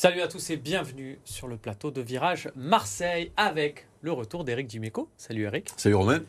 Salut 0.00 0.20
à 0.20 0.28
tous 0.28 0.50
et 0.50 0.56
bienvenue 0.56 1.18
sur 1.24 1.48
le 1.48 1.56
plateau 1.56 1.90
de 1.90 2.00
Virage 2.00 2.52
Marseille 2.54 3.32
avec 3.36 3.88
le 4.00 4.12
retour 4.12 4.44
d'Eric 4.44 4.68
Dimeco. 4.68 5.08
Salut 5.16 5.42
Eric. 5.42 5.72
Salut 5.76 5.96
Romain. 5.96 6.20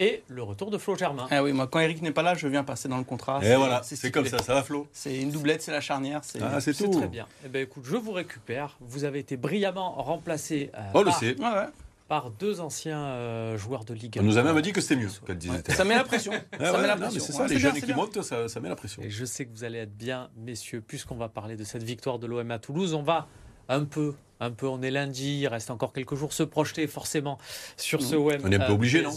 Et 0.00 0.22
le 0.28 0.42
retour 0.42 0.70
de 0.70 0.78
Flo 0.78 0.96
Germain. 0.96 1.26
Ah 1.30 1.42
oui, 1.42 1.52
moi 1.52 1.66
quand 1.66 1.80
Eric 1.80 2.00
n'est 2.00 2.12
pas 2.12 2.22
là, 2.22 2.34
je 2.34 2.48
viens 2.48 2.64
passer 2.64 2.88
dans 2.88 2.96
le 2.96 3.04
contrat. 3.04 3.44
Et 3.44 3.56
voilà, 3.56 3.82
c'est 3.82 4.10
comme 4.10 4.24
ça, 4.24 4.38
ça 4.38 4.54
va 4.54 4.62
Flo. 4.62 4.88
C'est 4.90 5.20
une 5.20 5.30
doublette, 5.30 5.60
c'est 5.60 5.70
la 5.70 5.82
charnière. 5.82 6.22
Ah, 6.40 6.62
c'est 6.62 6.72
tout. 6.72 6.88
très 6.88 7.08
bien. 7.08 7.26
Eh 7.44 7.48
ben, 7.48 7.64
écoute, 7.64 7.84
je 7.84 7.96
vous 7.96 8.12
récupère. 8.12 8.78
Vous 8.80 9.04
avez 9.04 9.18
été 9.18 9.36
brillamment 9.36 9.92
remplacé. 10.02 10.70
Euh, 10.74 10.80
oh, 10.94 11.02
par... 11.02 11.04
le 11.04 11.10
sait. 11.10 11.38
Ouais, 11.38 11.44
ouais 11.44 11.66
par 12.08 12.30
deux 12.30 12.60
anciens 12.60 13.04
euh, 13.04 13.56
joueurs 13.56 13.84
de 13.84 13.94
Ligue 13.94 14.18
1. 14.18 14.22
On 14.22 14.24
nous 14.24 14.38
a 14.38 14.42
même 14.42 14.60
dit 14.60 14.72
que 14.72 14.80
c'était 14.80 14.96
mieux 14.96 15.08
Ça 15.68 15.84
met 15.84 15.94
la 15.94 16.04
pression. 16.04 16.32
ça 16.60 16.78
met 16.78 16.86
la 16.86 16.96
pression. 16.96 17.20
C'est 17.24 17.32
ça, 17.32 17.46
les 17.46 17.58
jeunes 17.58 17.80
qui 17.80 17.94
montent, 17.94 18.22
ça, 18.22 18.48
ça, 18.48 18.60
met 18.60 18.68
la 18.68 18.76
pression. 18.76 19.02
Et 19.02 19.10
je 19.10 19.24
sais 19.24 19.46
que 19.46 19.50
vous 19.52 19.64
allez 19.64 19.78
être 19.78 19.96
bien, 19.96 20.30
messieurs, 20.36 20.82
puisqu'on 20.86 21.16
va 21.16 21.28
parler 21.28 21.56
de 21.56 21.64
cette 21.64 21.82
victoire 21.82 22.18
de 22.18 22.26
l'OM 22.26 22.50
à 22.50 22.58
Toulouse. 22.58 22.94
On 22.94 23.02
va 23.02 23.28
un 23.68 23.84
peu, 23.84 24.14
un 24.40 24.50
peu, 24.50 24.66
on 24.66 24.82
est 24.82 24.90
lundi, 24.90 25.40
il 25.40 25.46
reste 25.46 25.70
encore 25.70 25.92
quelques 25.92 26.14
jours, 26.14 26.32
se 26.32 26.42
projeter 26.42 26.86
forcément 26.86 27.38
sur 27.76 28.02
ce 28.02 28.14
OM. 28.14 28.40
On 28.44 28.52
est 28.52 28.60
un 28.60 28.66
peu 28.66 28.72
obligé, 28.72 29.02
non 29.02 29.14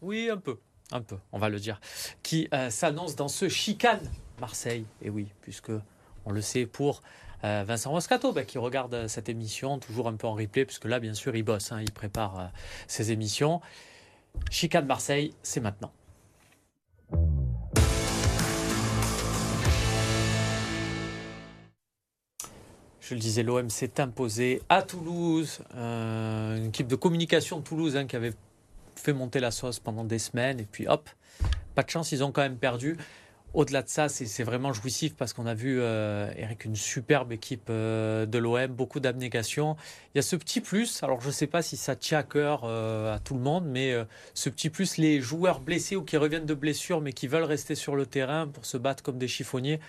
Oui, 0.00 0.30
un 0.30 0.38
peu, 0.38 0.58
un 0.92 1.02
peu, 1.02 1.16
on 1.32 1.38
va 1.38 1.48
le 1.48 1.60
dire. 1.60 1.80
Qui 2.22 2.48
euh, 2.54 2.70
s'annonce 2.70 3.16
dans 3.16 3.28
ce 3.28 3.48
chicane 3.48 4.00
Marseille. 4.40 4.86
Et 5.02 5.10
oui, 5.10 5.28
puisque 5.42 5.72
on 6.24 6.32
le 6.32 6.40
sait 6.40 6.66
pour 6.66 7.02
euh, 7.44 7.64
Vincent 7.66 7.92
Moscato, 7.92 8.32
bah, 8.32 8.44
qui 8.44 8.58
regarde 8.58 8.94
euh, 8.94 9.08
cette 9.08 9.28
émission 9.28 9.78
toujours 9.78 10.08
un 10.08 10.14
peu 10.14 10.26
en 10.26 10.34
replay, 10.34 10.64
puisque 10.64 10.84
là, 10.84 11.00
bien 11.00 11.14
sûr, 11.14 11.34
il 11.36 11.42
bosse, 11.42 11.72
hein, 11.72 11.80
il 11.80 11.90
prépare 11.90 12.38
euh, 12.38 12.46
ses 12.86 13.12
émissions. 13.12 13.60
Chicane 14.50 14.86
Marseille, 14.86 15.34
c'est 15.42 15.60
maintenant. 15.60 15.92
Je 23.00 23.14
le 23.14 23.20
disais, 23.20 23.42
l'OM 23.42 23.70
s'est 23.70 24.00
imposé 24.00 24.62
à 24.68 24.82
Toulouse, 24.82 25.62
une 25.74 26.66
équipe 26.66 26.86
de 26.86 26.94
communication 26.94 27.58
de 27.58 27.64
Toulouse 27.64 27.96
hein, 27.96 28.06
qui 28.06 28.14
avait 28.14 28.34
fait 28.94 29.12
monter 29.12 29.40
la 29.40 29.50
sauce 29.50 29.80
pendant 29.80 30.04
des 30.04 30.20
semaines, 30.20 30.60
et 30.60 30.64
puis 30.70 30.86
hop, 30.86 31.10
pas 31.74 31.82
de 31.82 31.90
chance, 31.90 32.12
ils 32.12 32.22
ont 32.22 32.30
quand 32.30 32.42
même 32.42 32.58
perdu. 32.58 32.96
Au-delà 33.52 33.82
de 33.82 33.88
ça, 33.88 34.08
c'est 34.08 34.44
vraiment 34.44 34.72
jouissif 34.72 35.16
parce 35.16 35.32
qu'on 35.32 35.46
a 35.46 35.54
vu, 35.54 35.80
euh, 35.80 36.30
Eric, 36.36 36.64
une 36.64 36.76
superbe 36.76 37.32
équipe 37.32 37.66
euh, 37.68 38.24
de 38.24 38.38
l'OM, 38.38 38.68
beaucoup 38.68 39.00
d'abnégation. 39.00 39.76
Il 40.14 40.18
y 40.18 40.20
a 40.20 40.22
ce 40.22 40.36
petit 40.36 40.60
plus, 40.60 41.02
alors 41.02 41.20
je 41.20 41.26
ne 41.26 41.32
sais 41.32 41.48
pas 41.48 41.60
si 41.60 41.76
ça 41.76 41.96
tient 41.96 42.18
à 42.18 42.22
cœur 42.22 42.62
euh, 42.62 43.12
à 43.12 43.18
tout 43.18 43.34
le 43.34 43.40
monde, 43.40 43.64
mais 43.66 43.92
ce 44.34 44.50
petit 44.50 44.70
plus, 44.70 44.98
les 44.98 45.20
joueurs 45.20 45.58
blessés 45.58 45.96
ou 45.96 46.02
qui 46.02 46.16
reviennent 46.16 46.46
de 46.46 46.54
blessures 46.54 47.00
mais 47.00 47.12
qui 47.12 47.26
veulent 47.26 47.42
rester 47.42 47.74
sur 47.74 47.96
le 47.96 48.06
terrain 48.06 48.46
pour 48.46 48.66
se 48.66 48.76
battre 48.76 49.02
comme 49.02 49.18
des 49.18 49.28
chiffonniers, 49.28 49.80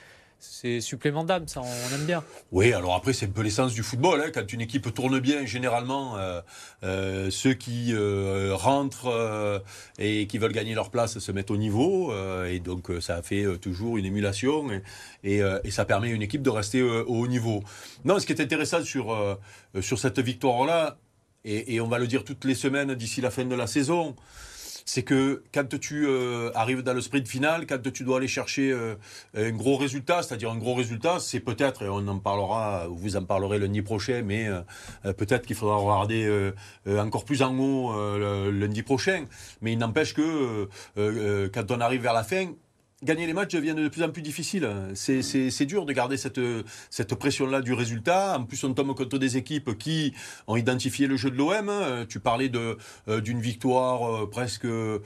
c'est 0.43 0.81
supplément 0.81 1.23
d'âme, 1.23 1.47
ça, 1.47 1.61
on 1.61 1.95
aime 1.95 2.05
bien. 2.05 2.23
Oui, 2.51 2.73
alors 2.73 2.95
après, 2.95 3.13
c'est 3.13 3.27
un 3.27 3.29
peu 3.29 3.43
l'essence 3.43 3.73
du 3.73 3.83
football. 3.83 4.21
Hein. 4.21 4.31
Quand 4.33 4.51
une 4.51 4.61
équipe 4.61 4.91
tourne 4.91 5.19
bien, 5.19 5.45
généralement, 5.45 6.17
euh, 6.17 6.41
euh, 6.83 7.29
ceux 7.29 7.53
qui 7.53 7.93
euh, 7.93 8.55
rentrent 8.55 9.61
et 9.99 10.25
qui 10.25 10.39
veulent 10.39 10.51
gagner 10.51 10.73
leur 10.73 10.89
place 10.89 11.19
se 11.19 11.31
mettent 11.31 11.51
au 11.51 11.57
niveau. 11.57 12.11
et 12.45 12.59
donc, 12.59 12.91
ça 13.01 13.21
fait 13.21 13.45
toujours 13.59 13.97
une 13.97 14.05
émulation 14.05 14.67
et, 15.23 15.41
ça 15.69 15.85
permet 15.85 16.09
à 16.09 16.11
une 16.11 16.23
équipe 16.23 16.41
de 16.41 16.49
rester 16.49 16.81
au 16.81 17.05
haut 17.05 17.27
niveau. 17.27 17.63
Non, 18.03 18.17
ce 18.17 18.25
qui 18.25 18.33
est 18.33 18.41
intéressant 18.41 18.83
sur, 18.83 19.37
sur 19.79 19.99
cette 19.99 20.19
victoire-là, 20.19 20.97
et, 21.45 21.75
et, 21.75 21.81
on 21.81 21.87
va 21.87 21.99
le 21.99 22.07
dire 22.07 22.23
toutes 22.23 22.45
les 22.45 22.55
semaines 22.55 22.93
d'ici 22.95 23.21
la 23.21 23.31
fin 23.31 23.45
de 23.45 23.55
la 23.55 23.67
saison, 23.67 24.15
c'est 24.85 25.03
que 25.03 25.43
quand 25.53 25.79
tu 25.79 26.07
euh, 26.07 26.51
arrives 26.55 26.81
dans 26.81 26.93
le 26.93 27.01
sprint 27.01 27.27
final, 27.27 27.65
quand 27.67 27.91
tu 27.91 28.03
dois 28.03 28.17
aller 28.17 28.27
chercher 28.27 28.71
euh, 28.71 28.95
un 29.35 29.51
gros 29.51 29.77
résultat, 29.77 30.23
c'est-à-dire 30.23 30.51
un 30.51 30.57
gros 30.57 30.75
résultat, 30.75 31.19
c'est 31.19 31.39
peut-être, 31.39 31.83
et 31.83 31.89
on 31.89 32.07
en 32.07 32.19
parlera, 32.19 32.87
vous 32.89 33.15
en 33.15 33.23
parlerez 33.23 33.59
lundi 33.59 33.81
prochain, 33.81 34.21
mais 34.25 34.47
euh, 34.47 35.13
peut-être 35.13 35.45
qu'il 35.45 35.55
faudra 35.55 35.77
regarder 35.77 36.51
encore 36.87 37.25
plus 37.25 37.41
en 37.41 37.57
haut 37.57 37.93
lundi 38.51 38.83
prochain. 38.83 39.25
Mais 39.61 39.73
il 39.73 39.79
n'empêche 39.79 40.13
que 40.13 40.67
quand 41.47 41.71
on 41.71 41.79
arrive 41.81 42.01
vers 42.01 42.13
la 42.13 42.23
fin, 42.23 42.47
gagner 43.03 43.25
les 43.25 43.33
matchs 43.33 43.53
devient 43.53 43.73
de 43.75 43.87
plus 43.87 44.03
en 44.03 44.09
plus 44.09 44.21
difficile. 44.21 44.67
C'est 44.93 45.65
dur 45.65 45.85
de 45.85 45.93
garder 45.93 46.17
cette, 46.17 46.39
cette 46.89 47.15
pression-là 47.15 47.61
du 47.61 47.73
résultat. 47.73 48.37
En 48.37 48.43
plus, 48.43 48.63
on 48.63 48.73
tombe 48.73 48.95
contre 48.95 49.17
des 49.17 49.37
équipes 49.37 49.77
qui 49.77 50.13
ont 50.47 50.55
identifié 50.55 51.07
le 51.07 51.17
jeu 51.17 51.31
de 51.31 51.37
l'OM. 51.37 51.71
Tu 52.07 52.19
parlais 52.19 52.51
euh, 52.55 53.21
d'une 53.21 53.41
victoire 53.41 54.23
euh, 54.23 54.29
presque 54.29 54.65
euh, 54.65 54.99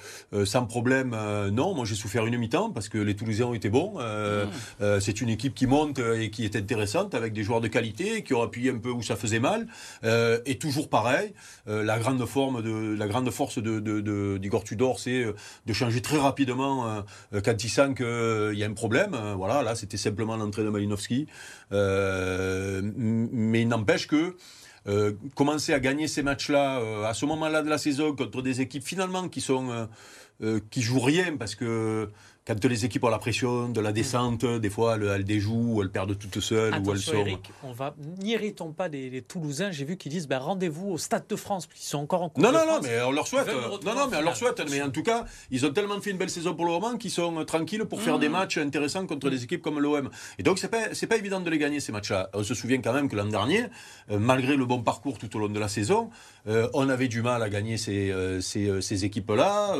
sans 0.45 0.65
problème. 0.65 1.15
Non, 1.51 1.73
moi 1.73 1.85
j'ai 1.85 1.95
souffert 1.95 2.25
une 2.25 2.37
mi-temps 2.37 2.71
parce 2.71 2.89
que 2.89 2.97
les 2.97 3.15
Toulousains 3.15 3.45
ont 3.45 3.53
été 3.53 3.69
bons. 3.69 3.99
Mmh. 3.99 4.99
C'est 4.99 5.21
une 5.21 5.29
équipe 5.29 5.53
qui 5.53 5.67
monte 5.67 5.99
et 5.99 6.29
qui 6.29 6.45
est 6.45 6.55
intéressante 6.55 7.15
avec 7.15 7.33
des 7.33 7.43
joueurs 7.43 7.61
de 7.61 7.67
qualité 7.67 8.23
qui 8.23 8.33
ont 8.33 8.41
appuyé 8.41 8.71
un 8.71 8.77
peu 8.77 8.89
où 8.89 9.01
ça 9.01 9.15
faisait 9.15 9.39
mal. 9.39 9.67
et 10.03 10.57
toujours 10.57 10.89
pareil, 10.89 11.33
la 11.65 11.99
grande 11.99 12.25
forme 12.25 12.61
de 12.61 12.95
la 12.95 13.07
grande 13.07 13.29
force 13.31 13.59
de, 13.59 13.79
de, 13.79 14.37
d'Igor 14.37 14.63
Tudor, 14.63 14.99
c'est 14.99 15.25
de 15.65 15.73
changer 15.73 16.01
très 16.01 16.17
rapidement 16.17 17.03
quand 17.43 17.63
il 17.63 17.69
qu'il 17.93 18.05
euh, 18.05 18.53
y 18.53 18.63
a 18.63 18.67
un 18.67 18.73
problème. 18.73 19.13
Euh, 19.13 19.35
voilà, 19.35 19.63
là, 19.63 19.75
c'était 19.75 19.97
simplement 19.97 20.35
l'entrée 20.37 20.63
de 20.63 20.69
Malinowski. 20.69 21.27
Euh, 21.71 22.81
mais 22.95 23.61
il 23.61 23.67
n'empêche 23.67 24.07
que 24.07 24.35
commencer 25.33 25.73
à 25.73 25.79
gagner 25.79 26.07
ces 26.07 26.21
matchs-là 26.21 27.07
à 27.07 27.15
ce 27.15 27.25
moment-là 27.25 27.63
de 27.63 27.69
la 27.69 27.79
saison 27.79 28.15
contre 28.15 28.43
des 28.43 28.61
équipes 28.61 28.83
finalement 28.83 29.29
qui 29.29 29.41
sont 29.41 29.89
qui 30.69 30.83
jouent 30.83 30.99
rien 30.99 31.37
parce 31.37 31.55
que 31.55 32.11
quand 32.45 32.63
les 32.65 32.85
équipes 32.85 33.03
ont 33.03 33.09
la 33.09 33.17
pression 33.17 33.69
de 33.69 33.81
la 33.81 33.91
descente, 33.91 34.45
des 34.45 34.69
fois 34.69 34.97
elles, 34.97 35.23
déjouent, 35.23 35.75
ou 35.75 35.81
elles 35.81 35.89
perdent 35.89 36.17
toutes 36.17 36.39
seules, 36.39 36.75
ou 36.83 36.91
elles 36.91 36.99
sont. 36.99 37.13
Eric, 37.13 37.51
on 37.63 37.71
va 37.71 37.95
n'irritons 38.19 38.71
pas 38.71 38.87
les, 38.87 39.21
Toulousains. 39.21 39.71
J'ai 39.71 39.85
vu 39.85 39.97
qu'ils 39.97 40.11
disent 40.11 40.27
ben, 40.27 40.37
rendez-vous 40.37 40.91
au 40.91 40.97
Stade 40.97 41.25
de 41.27 41.35
France, 41.35 41.67
ils 41.75 41.81
sont 41.81 41.99
encore 41.99 42.21
en 42.21 42.29
Coupe 42.29 42.43
Non, 42.43 42.51
non, 42.51 42.65
non, 42.67 42.79
mais 42.83 43.01
on 43.01 43.11
leur 43.11 43.27
souhaite. 43.27 43.47
Non, 43.47 43.95
non, 43.95 44.07
mais 44.09 44.17
on 44.17 44.21
leur 44.21 44.35
souhaite. 44.35 44.61
Mais 44.69 44.81
en 44.81 44.91
tout 44.91 45.03
cas, 45.03 45.25
ils 45.49 45.65
ont 45.65 45.73
tellement 45.73 45.99
fait 46.01 46.11
une 46.11 46.17
belle 46.17 46.29
saison 46.29 46.53
pour 46.53 46.65
le 46.65 46.71
moment 46.71 46.97
qu'ils 46.97 47.11
sont 47.11 47.43
tranquilles 47.45 47.85
pour 47.85 48.01
faire 48.01 48.19
des 48.19 48.29
mmh. 48.29 48.31
matchs 48.31 48.57
intéressants 48.57 49.07
contre 49.07 49.29
des 49.29 49.43
équipes 49.43 49.61
comme 49.61 49.79
l'OM. 49.79 50.09
Et 50.37 50.43
donc 50.43 50.59
c'est 50.59 50.67
pas 50.67 50.93
c'est 50.93 51.07
pas 51.07 51.17
évident 51.17 51.39
de 51.39 51.49
les 51.49 51.57
gagner 51.57 51.79
ces 51.79 51.91
matchs-là. 51.91 52.29
On 52.33 52.43
se 52.43 52.53
souvient 52.53 52.81
quand 52.81 52.93
même 52.93 53.09
que 53.09 53.15
l'an 53.15 53.25
dernier, 53.25 53.63
euh, 54.11 54.19
malgré 54.19 54.55
le 54.55 54.65
bon 54.65 54.81
parcours 54.81 55.17
tout 55.17 55.35
au 55.35 55.39
long 55.39 55.49
de 55.49 55.59
la 55.59 55.67
saison, 55.67 56.09
euh, 56.47 56.69
on 56.73 56.89
avait 56.89 57.07
du 57.07 57.21
mal 57.21 57.41
à 57.41 57.49
gagner 57.49 57.77
ces, 57.77 58.11
euh, 58.11 58.41
ces, 58.41 58.81
ces 58.81 59.05
équipes-là 59.05 59.75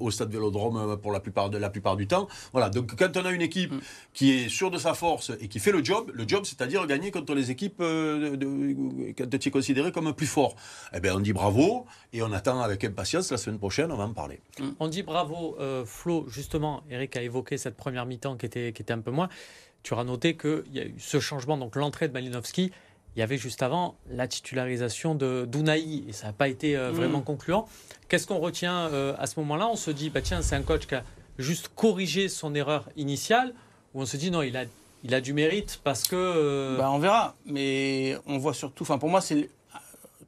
au 0.00 0.10
Stade 0.10 0.30
Vélodrome 0.30 0.98
pour 1.00 1.12
la 1.12 1.20
plupart 1.20 1.50
de 1.50 1.58
la 1.58 1.70
plupart 1.70 1.96
du 1.96 2.06
temps. 2.10 2.28
Voilà. 2.52 2.68
Donc 2.68 2.94
quand 2.96 3.16
on 3.16 3.24
a 3.24 3.30
une 3.30 3.42
équipe 3.42 3.72
mm. 3.72 3.80
qui 4.12 4.32
est 4.32 4.48
sûre 4.48 4.70
de 4.70 4.78
sa 4.78 4.94
force 4.94 5.32
et 5.40 5.48
qui 5.48 5.58
fait 5.58 5.72
le 5.72 5.82
job, 5.82 6.10
le 6.12 6.26
job 6.26 6.44
c'est-à-dire 6.44 6.86
gagner 6.86 7.10
contre 7.10 7.34
les 7.34 7.50
équipes 7.50 7.80
euh, 7.80 8.36
de, 8.36 9.12
quand 9.16 9.38
tu 9.38 9.48
es 9.48 9.50
considéré 9.50 9.92
comme 9.92 10.12
plus 10.12 10.26
fort, 10.26 10.54
eh 10.92 11.00
bien 11.00 11.14
on 11.14 11.20
dit 11.20 11.32
bravo 11.32 11.86
et 12.12 12.22
on 12.22 12.32
attend 12.32 12.60
avec 12.60 12.84
impatience 12.84 13.30
la 13.30 13.38
semaine 13.38 13.58
prochaine, 13.58 13.90
on 13.92 13.96
va 13.96 14.04
en 14.04 14.12
parler. 14.12 14.40
Mm. 14.58 14.68
On 14.78 14.88
dit 14.88 15.02
bravo, 15.02 15.56
euh, 15.60 15.84
Flo, 15.84 16.26
justement, 16.28 16.82
Eric 16.90 17.16
a 17.16 17.22
évoqué 17.22 17.56
cette 17.58 17.76
première 17.76 18.06
mi-temps 18.06 18.36
qui 18.36 18.46
était, 18.46 18.72
qui 18.72 18.82
était 18.82 18.92
un 18.92 19.00
peu 19.00 19.10
moins. 19.10 19.28
Tu 19.82 19.94
auras 19.94 20.04
noté 20.04 20.36
qu'il 20.36 20.64
y 20.72 20.80
a 20.80 20.84
eu 20.84 20.94
ce 20.98 21.20
changement, 21.20 21.56
donc 21.56 21.76
l'entrée 21.76 22.08
de 22.08 22.12
Malinowski. 22.12 22.72
Il 23.16 23.18
y 23.18 23.22
avait 23.22 23.38
juste 23.38 23.62
avant 23.62 23.96
la 24.08 24.28
titularisation 24.28 25.16
de 25.16 25.44
d'Ounaï 25.44 26.04
et 26.08 26.12
ça 26.12 26.28
n'a 26.28 26.32
pas 26.32 26.46
été 26.46 26.76
euh, 26.76 26.92
vraiment 26.92 27.20
mm. 27.20 27.24
concluant. 27.24 27.68
Qu'est-ce 28.08 28.26
qu'on 28.26 28.38
retient 28.38 28.86
à 29.18 29.26
ce 29.26 29.38
moment-là? 29.40 29.68
On 29.68 29.76
se 29.76 29.90
dit, 29.90 30.10
bah 30.10 30.20
tiens, 30.20 30.42
c'est 30.42 30.56
un 30.56 30.62
coach 30.62 30.86
qui 30.86 30.96
a 30.96 31.04
juste 31.40 31.70
corriger 31.74 32.28
son 32.28 32.54
erreur 32.54 32.88
initiale 32.96 33.54
ou 33.94 34.02
on 34.02 34.06
se 34.06 34.16
dit 34.16 34.30
non, 34.30 34.42
il 34.42 34.56
a, 35.14 35.20
du 35.20 35.32
mérite 35.32 35.80
parce 35.82 36.06
que. 36.06 36.16
Euh, 36.16 36.78
bah, 36.78 36.90
on 36.90 36.98
verra, 36.98 37.34
mais 37.46 38.16
on 38.26 38.38
voit 38.38 38.54
surtout. 38.54 38.84
Enfin, 38.84 38.98
pour 38.98 39.08
moi, 39.08 39.20
c'est. 39.20 39.48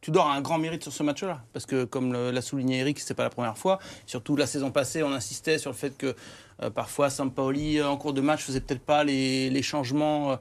Tudor 0.01 0.27
a 0.27 0.35
un 0.35 0.41
grand 0.41 0.59
mérite 0.59 0.83
sur 0.83 0.93
ce 0.93 1.05
match-là, 1.05 1.45
parce 1.53 1.65
que 1.65 1.85
comme 1.85 2.13
l'a 2.13 2.43
souligné 2.43 2.81
Eric, 2.81 2.99
c'est 2.99 3.15
pas 3.15 3.23
la 3.23 3.31
première 3.31 3.57
fois. 3.57 3.79
Surtout 4.05 4.35
la 4.35 4.47
saison 4.47 4.73
passée, 4.73 5.05
on 5.05 5.13
insistait 5.13 5.59
sur 5.59 5.71
le 5.71 5.77
fait 5.77 5.97
que 5.97 6.17
euh, 6.61 6.71
parfois 6.71 7.09
Sampaoli, 7.09 7.81
en 7.81 7.97
cours 7.97 8.13
de 8.13 8.21
match, 8.21 8.43
faisait 8.43 8.61
peut-être 8.61 8.85
pas 8.85 9.05
les, 9.05 9.49
les 9.49 9.63
changements. 9.63 10.33
Euh, 10.33 10.37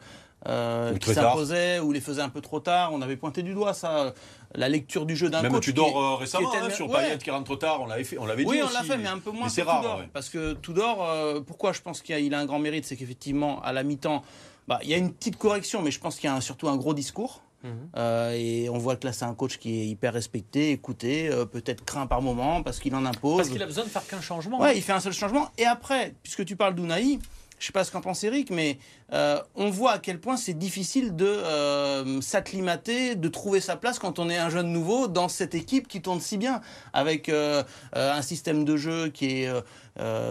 qui 0.45 1.13
s'imposaient 1.13 1.79
ou 1.79 1.91
les 1.91 2.01
faisait 2.01 2.21
un 2.21 2.29
peu 2.29 2.41
trop 2.41 2.59
tard. 2.59 2.93
On 2.93 3.01
avait 3.01 3.17
pointé 3.17 3.43
du 3.43 3.53
doigt 3.53 3.73
ça, 3.73 4.13
la 4.55 4.69
lecture 4.69 5.05
du 5.05 5.15
jeu 5.15 5.29
d'un 5.29 5.41
coach. 5.41 5.51
Même 5.51 5.61
tu 5.61 5.73
dors 5.73 6.01
euh, 6.01 6.15
récemment 6.15 6.51
hein, 6.53 6.69
sur 6.69 6.91
Payet 6.91 7.17
qui 7.17 7.31
rentre 7.31 7.45
trop 7.45 7.55
tard, 7.55 7.81
on 7.81 7.85
l'avait 7.85 8.03
fait, 8.03 8.17
on 8.17 8.25
l'avait 8.25 8.45
oui, 8.45 8.57
dit. 8.57 8.63
Oui, 8.63 8.69
on 8.69 8.73
l'a 8.73 8.83
fait, 8.83 8.97
mais 8.97 9.07
un 9.07 9.19
peu 9.19 9.31
moins. 9.31 9.49
C'est 9.49 9.63
rare, 9.63 10.01
parce 10.13 10.29
que 10.29 10.53
Tudor, 10.53 11.03
euh, 11.03 11.41
pourquoi 11.41 11.73
je 11.73 11.81
pense 11.81 12.01
qu'il 12.01 12.33
a, 12.33 12.37
a, 12.37 12.41
un 12.41 12.45
grand 12.45 12.59
mérite, 12.59 12.85
c'est 12.85 12.95
qu'effectivement 12.95 13.61
à 13.61 13.73
la 13.73 13.83
mi-temps, 13.83 14.23
bah, 14.67 14.79
il 14.83 14.89
y 14.89 14.93
a 14.93 14.97
une 14.97 15.11
petite 15.11 15.37
correction, 15.37 15.81
mais 15.81 15.91
je 15.91 15.99
pense 15.99 16.17
qu'il 16.17 16.29
y 16.29 16.33
a 16.33 16.41
surtout 16.41 16.69
un 16.69 16.77
gros 16.77 16.93
discours. 16.93 17.41
Mhm. 17.63 17.89
Euh, 17.95 18.31
et 18.35 18.69
on 18.69 18.79
voit 18.79 18.95
que 18.95 19.05
là, 19.05 19.13
c'est 19.13 19.25
un 19.25 19.35
coach 19.35 19.57
qui 19.57 19.81
est 19.81 19.85
hyper 19.85 20.13
respecté, 20.13 20.71
écouté, 20.71 21.29
peut-être 21.51 21.85
craint 21.85 22.07
par 22.07 22.21
moment 22.21 22.63
parce 22.63 22.79
qu'il 22.79 22.95
en 22.95 23.05
impose. 23.05 23.37
Parce 23.37 23.49
qu'il 23.49 23.61
a 23.61 23.67
besoin 23.67 23.83
de 23.83 23.89
faire 23.89 24.05
qu'un 24.07 24.21
changement. 24.21 24.59
Ouais, 24.59 24.75
il 24.75 24.81
fait 24.81 24.93
un 24.93 24.99
seul 24.99 25.13
changement. 25.13 25.49
Et 25.57 25.65
après, 25.65 26.15
puisque 26.23 26.43
tu 26.43 26.55
parles 26.55 26.73
d'Ounaï, 26.73 27.19
je 27.61 27.67
sais 27.67 27.71
pas 27.71 27.83
ce 27.83 27.91
qu'en 27.91 28.01
pense 28.01 28.23
Eric, 28.23 28.49
mais 28.49 28.79
euh, 29.13 29.39
on 29.55 29.69
voit 29.69 29.93
à 29.93 29.99
quel 29.99 30.19
point 30.19 30.37
c'est 30.37 30.53
difficile 30.57 31.15
de 31.15 31.25
euh, 31.25 32.21
s'acclimater, 32.21 33.15
de 33.15 33.27
trouver 33.27 33.59
sa 33.59 33.75
place 33.75 33.99
quand 33.99 34.19
on 34.19 34.29
est 34.29 34.37
un 34.37 34.49
jeune 34.49 34.71
nouveau 34.71 35.07
dans 35.07 35.27
cette 35.27 35.53
équipe 35.53 35.87
qui 35.87 36.01
tourne 36.01 36.21
si 36.21 36.37
bien, 36.37 36.61
avec 36.93 37.27
euh, 37.29 37.63
un 37.93 38.21
système 38.21 38.63
de 38.63 38.77
jeu 38.77 39.09
qui 39.09 39.43
est 39.43 39.49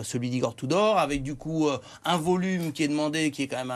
celui 0.02 0.30
d'Igor 0.30 0.56
Tudor, 0.56 0.98
avec 0.98 1.22
du 1.22 1.34
coup 1.34 1.68
un 2.04 2.16
volume 2.16 2.72
qui 2.72 2.82
est 2.82 2.88
demandé, 2.88 3.30
qui 3.30 3.42
est 3.42 3.46
quand 3.46 3.58
même 3.58 3.74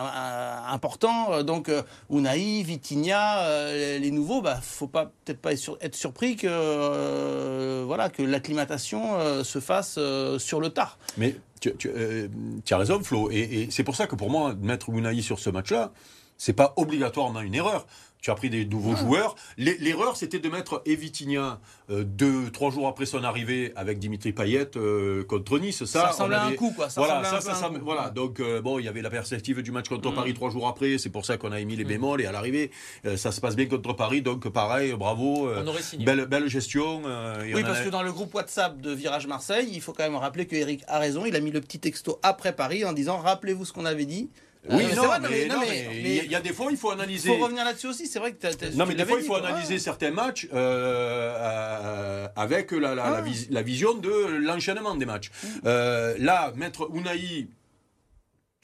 important. 0.69 1.43
Donc 1.43 1.71
Unai, 2.11 2.63
Vitinha, 2.63 3.71
les 3.99 4.11
nouveaux, 4.11 4.41
bah 4.41 4.59
faut 4.63 4.87
peut-être 4.87 5.41
pas 5.41 5.53
être 5.53 5.95
surpris 5.95 6.37
que 6.37 7.85
voilà 7.85 8.09
que 8.09 8.23
l'acclimatation 8.23 9.45
se 9.45 9.61
fasse 9.61 9.99
sur 10.39 10.61
le 10.61 10.71
tard. 10.71 10.99
Mais 11.19 11.37
tu, 11.71 11.89
euh, 11.89 12.29
as 12.71 12.77
raison, 12.77 13.03
Flo. 13.03 13.31
Et, 13.31 13.69
c'est 13.71 13.85
pour 13.85 13.97
ça 13.97 14.07
que 14.07 14.15
pour 14.15 14.31
moi, 14.31 14.55
mettre 14.61 14.91
Unai 14.97 15.23
sur 15.23 15.39
ce 15.39 15.51
match-là, 15.51 15.93
c'est 16.39 16.53
pas 16.53 16.75
obligatoirement 16.77 17.41
une 17.41 17.55
erreur 17.55 17.87
tu 18.25 18.31
as 18.31 18.35
pris 18.35 18.49
des 18.49 18.65
nouveaux 18.65 18.97
joueurs. 18.97 19.37
L'erreur, 19.59 20.17
c'était 20.17 20.39
de 20.39 20.49
mettre 20.49 20.81
Evitigna 20.87 21.61
euh, 21.91 22.05
deux, 22.05 22.51
trois 22.51 22.71
jours 22.71 22.89
après 22.89 23.05
son 23.05 23.23
arrivée 23.23 23.75
avec 23.77 23.99
Dimitri 23.99 24.33
Payet 24.33 24.71
euh, 24.77 25.25
contre 25.25 25.59
Nice. 25.59 25.85
Ça, 25.85 26.01
ça 26.01 26.07
ressemblait 26.07 26.37
à 26.37 26.45
un 26.45 26.55
coup, 26.55 26.73
quoi. 26.75 26.89
Ça 26.89 27.03
voilà, 27.03 27.23
ça, 27.23 27.43
ça, 27.43 27.71
voilà. 27.83 28.09
Donc, 28.09 28.41
euh, 28.41 28.63
bon, 28.63 28.79
il 28.79 28.87
y 28.87 28.89
avait 28.89 29.03
la 29.03 29.11
perspective 29.11 29.61
du 29.61 29.73
match 29.73 29.91
contre 29.91 30.11
mm. 30.11 30.15
Paris 30.15 30.33
trois 30.33 30.49
jours 30.49 30.67
après. 30.67 30.97
C'est 30.97 31.11
pour 31.11 31.27
ça 31.27 31.37
qu'on 31.37 31.53
a 31.53 31.61
émis 31.61 31.77
les 31.77 31.85
mm. 31.85 31.89
bémols. 31.89 32.23
Et 32.23 32.27
à 32.27 32.33
l'arrivée, 32.33 32.71
ça 33.17 33.31
se 33.31 33.43
passe 33.43 33.57
bien 33.57 33.67
contre 33.67 33.93
Paris. 33.93 34.23
Donc, 34.23 34.49
pareil, 34.49 34.95
bravo. 34.95 35.51
belle, 35.99 36.25
belle 36.25 36.49
gestion. 36.49 37.03
oui, 37.43 37.63
parce 37.63 37.83
que 37.83 37.91
dans 37.91 38.03
le 38.03 38.13
groupe 38.13 38.35
WhatsApp 38.35 38.81
de 38.81 38.91
Virage 38.91 39.27
Marseille, 39.27 39.69
il 39.71 39.83
faut 39.83 39.93
quand 39.93 40.05
même 40.05 40.17
rappeler 40.17 40.47
que 40.47 40.57
Eric 40.57 40.83
a 40.89 40.99
raison. 40.99 41.27
Il 41.27 41.37
a 41.37 41.41
mis 41.41 41.51
le 41.51 41.61
petit 41.61 41.79
texto 41.79 42.21
après 42.23 42.57
Paris 42.57 42.87
en 42.87 42.95
disant 42.95 43.19
Rappelez-vous 43.19 43.67
ce 43.67 43.75
qu'on 43.75 43.85
avait 43.85 44.07
dit. 44.07 44.31
Oui, 44.71 44.85
non, 44.95 45.11
mais, 45.21 46.25
il 46.25 46.31
y 46.31 46.35
a 46.35 46.41
des 46.41 46.53
fois, 46.53 46.69
il 46.71 46.77
faut 46.77 46.91
analyser. 46.91 47.31
Il 47.31 47.37
faut 47.37 47.45
revenir 47.45 47.65
là-dessus 47.65 47.89
aussi. 47.89 48.07
C'est 48.07 48.19
vrai 48.19 48.33
que 48.33 48.47
tu 48.47 48.77
Non, 48.77 48.87
mais 48.87 48.95
des 48.95 49.05
fois, 49.05 49.19
il 49.19 49.25
faut 49.25 49.35
analyser 49.37 49.79
certains 49.79 50.11
matchs 50.11 50.49
euh, 50.53 50.57
euh, 50.57 52.29
avec 52.37 52.73
la, 52.73 52.95
la, 52.95 52.95
la, 52.95 53.59
ah. 53.59 53.63
vision 53.63 53.95
de 53.95 54.39
l'enchaînement 54.43 54.95
des 54.95 55.07
matchs. 55.07 55.31
Mm. 55.31 55.49
Euh, 55.67 56.15
là, 56.19 56.53
mettre 56.57 56.91
Unai 56.95 57.49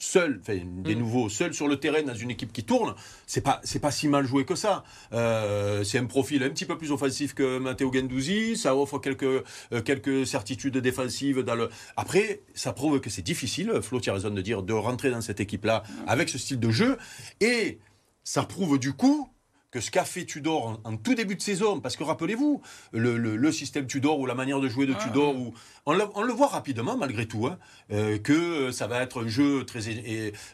seul, 0.01 0.39
enfin, 0.41 0.57
des 0.65 0.95
mm. 0.95 0.99
nouveaux, 0.99 1.29
seul 1.29 1.53
sur 1.53 1.67
le 1.67 1.77
terrain 1.77 2.01
dans 2.01 2.15
une 2.15 2.31
équipe 2.31 2.51
qui 2.51 2.63
tourne, 2.63 2.95
c'est 3.27 3.41
pas, 3.41 3.61
c'est 3.63 3.79
pas 3.79 3.91
si 3.91 4.07
mal 4.07 4.25
joué 4.25 4.45
que 4.45 4.55
ça. 4.55 4.83
Euh, 5.13 5.83
c'est 5.83 5.99
un 5.99 6.05
profil 6.05 6.43
un 6.43 6.49
petit 6.49 6.65
peu 6.65 6.77
plus 6.77 6.91
offensif 6.91 7.33
que 7.33 7.59
Matteo 7.59 7.93
Gendouzi, 7.93 8.57
ça 8.57 8.75
offre 8.75 8.97
quelques, 8.97 9.23
euh, 9.23 9.81
quelques 9.85 10.25
certitudes 10.25 10.77
défensives 10.77 11.41
dans 11.43 11.55
le. 11.55 11.69
Après, 11.97 12.41
ça 12.55 12.73
prouve 12.73 12.99
que 12.99 13.09
c'est 13.09 13.21
difficile, 13.21 13.71
Flo, 13.81 13.99
tu 13.99 14.09
as 14.09 14.13
raison 14.13 14.31
de 14.31 14.41
dire, 14.41 14.63
de 14.63 14.73
rentrer 14.73 15.11
dans 15.11 15.21
cette 15.21 15.39
équipe-là 15.39 15.83
avec 16.07 16.29
ce 16.29 16.37
style 16.37 16.59
de 16.59 16.71
jeu, 16.71 16.97
et 17.39 17.79
ça 18.23 18.43
prouve 18.43 18.79
du 18.79 18.93
coup 18.93 19.29
que 19.71 19.79
ce 19.79 19.89
qu'a 19.89 20.03
fait 20.03 20.25
Tudor 20.25 20.81
en, 20.83 20.97
tout 20.97 21.15
début 21.15 21.35
de 21.35 21.41
saison, 21.41 21.79
parce 21.79 21.95
que 21.95 22.03
rappelez-vous, 22.03 22.61
le, 22.91 23.51
système 23.51 23.87
Tudor 23.87 24.19
ou 24.19 24.25
la 24.25 24.35
manière 24.35 24.59
de 24.59 24.67
jouer 24.67 24.85
de 24.85 24.93
ah, 24.97 25.03
Tudor, 25.03 25.35
ou, 25.35 25.53
on, 25.85 25.93
le, 25.93 26.33
voit 26.33 26.47
rapidement 26.47 26.97
malgré 26.97 27.25
tout, 27.25 27.47
hein, 27.47 27.57
euh, 27.91 28.17
que 28.17 28.71
ça 28.71 28.87
va 28.87 29.01
être 29.01 29.23
un 29.23 29.27
jeu 29.27 29.65
très, 29.65 29.79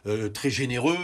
euh, 0.06 0.28
très 0.28 0.50
généreux, 0.50 0.96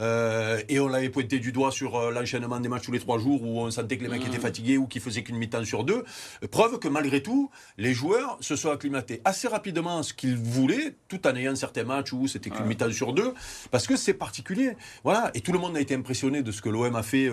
euh, 0.00 0.62
et 0.68 0.80
on 0.80 0.88
l'avait 0.88 1.08
pointé 1.08 1.38
du 1.38 1.52
doigt 1.52 1.70
sur 1.70 2.10
l'enchaînement 2.10 2.58
des 2.58 2.68
matchs 2.68 2.84
tous 2.84 2.92
les 2.92 2.98
trois 2.98 3.18
jours 3.18 3.42
où 3.42 3.60
on 3.60 3.70
sentait 3.70 3.96
que 3.96 4.02
les 4.02 4.08
mecs 4.08 4.26
étaient 4.26 4.38
fatigués 4.38 4.76
ou 4.76 4.86
qu'ils 4.86 5.00
faisaient 5.00 5.22
qu'une 5.22 5.36
mi-temps 5.36 5.64
sur 5.64 5.84
deux. 5.84 6.04
Preuve 6.50 6.78
que 6.80 6.88
malgré 6.88 7.22
tout, 7.22 7.50
les 7.78 7.94
joueurs 7.94 8.38
se 8.40 8.56
sont 8.56 8.70
acclimatés 8.70 9.20
assez 9.24 9.46
rapidement 9.46 9.98
à 9.98 10.02
ce 10.02 10.12
qu'ils 10.12 10.36
voulaient, 10.36 10.96
tout 11.08 11.26
en 11.26 11.34
ayant 11.36 11.54
certains 11.54 11.84
matchs 11.84 12.12
où 12.12 12.26
c'était 12.26 12.50
qu'une 12.50 12.66
mi-temps 12.66 12.90
sur 12.90 13.12
deux, 13.12 13.32
parce 13.70 13.86
que 13.86 13.96
c'est 13.96 14.14
particulier. 14.14 14.76
Voilà, 15.04 15.30
et 15.34 15.40
tout 15.40 15.52
le 15.52 15.58
monde 15.60 15.76
a 15.76 15.80
été 15.80 15.94
impressionné 15.94 16.42
de 16.42 16.50
ce 16.50 16.60
que 16.60 16.68
l'OM 16.68 16.96
a 16.96 17.02
fait 17.02 17.30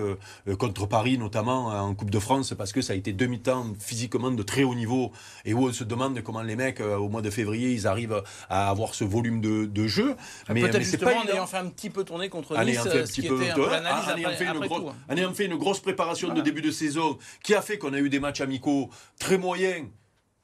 contre 0.58 0.86
Paris, 0.88 1.18
notamment 1.18 1.72
euh, 1.72 1.80
en 1.80 1.96
Coupe 1.96 2.10
de 2.10 2.20
France, 2.20 2.54
parce 2.58 2.72
que 2.72 2.82
ça 2.82 2.94
a 2.94 2.96
été 2.96 3.14
demi-temps 3.14 3.74
physiquement 3.80 4.32
de 4.32 4.44
très 4.44 4.64
haut 4.64 4.76
niveau 4.76 5.12
et 5.46 5.54
où 5.54 5.68
on 5.68 5.74
se 5.74 5.84
demande 5.84 6.22
comment 6.22 6.42
les 6.42 6.56
mecs, 6.56 6.80
au 6.80 7.10
mois 7.10 7.22
de 7.22 7.30
février, 7.30 7.72
ils 7.72 7.88
arrivent 7.88 8.24
à 8.50 8.70
avoir 8.70 8.96
ce 8.96 9.04
volume 9.04 9.42
de, 9.42 9.66
de 9.66 9.88
jeu. 9.88 10.16
Mais, 10.50 10.62
peut-être 10.62 10.82
justement 10.82 11.12
pas 11.12 11.18
en 11.20 11.28
ayant 11.28 11.48
fait 11.48 11.58
un 11.58 11.68
petit 11.68 11.90
peu 11.90 12.04
tourner 12.04 12.30
contre 12.30 12.58
Nice, 12.64 12.80
en 12.80 12.84
fait 12.84 13.02
un 13.02 13.28
peu, 13.28 13.36
en, 13.36 15.16
ayant 15.16 15.30
fait, 15.30 15.30
une 15.30 15.34
fait 15.36 15.46
une 15.46 15.56
grosse 15.56 15.80
préparation 15.80 16.34
de 16.34 16.42
début 16.42 16.62
de 16.62 16.72
saison. 16.72 17.18
Qui 17.44 17.56
a 17.56 17.62
fait 17.62 17.78
qu'on 17.78 17.94
a 17.94 18.00
eu 18.00 18.10
des 18.10 18.20
matchs 18.20 18.42
amicaux 18.42 18.90
très 19.20 19.38
moyens 19.38 19.86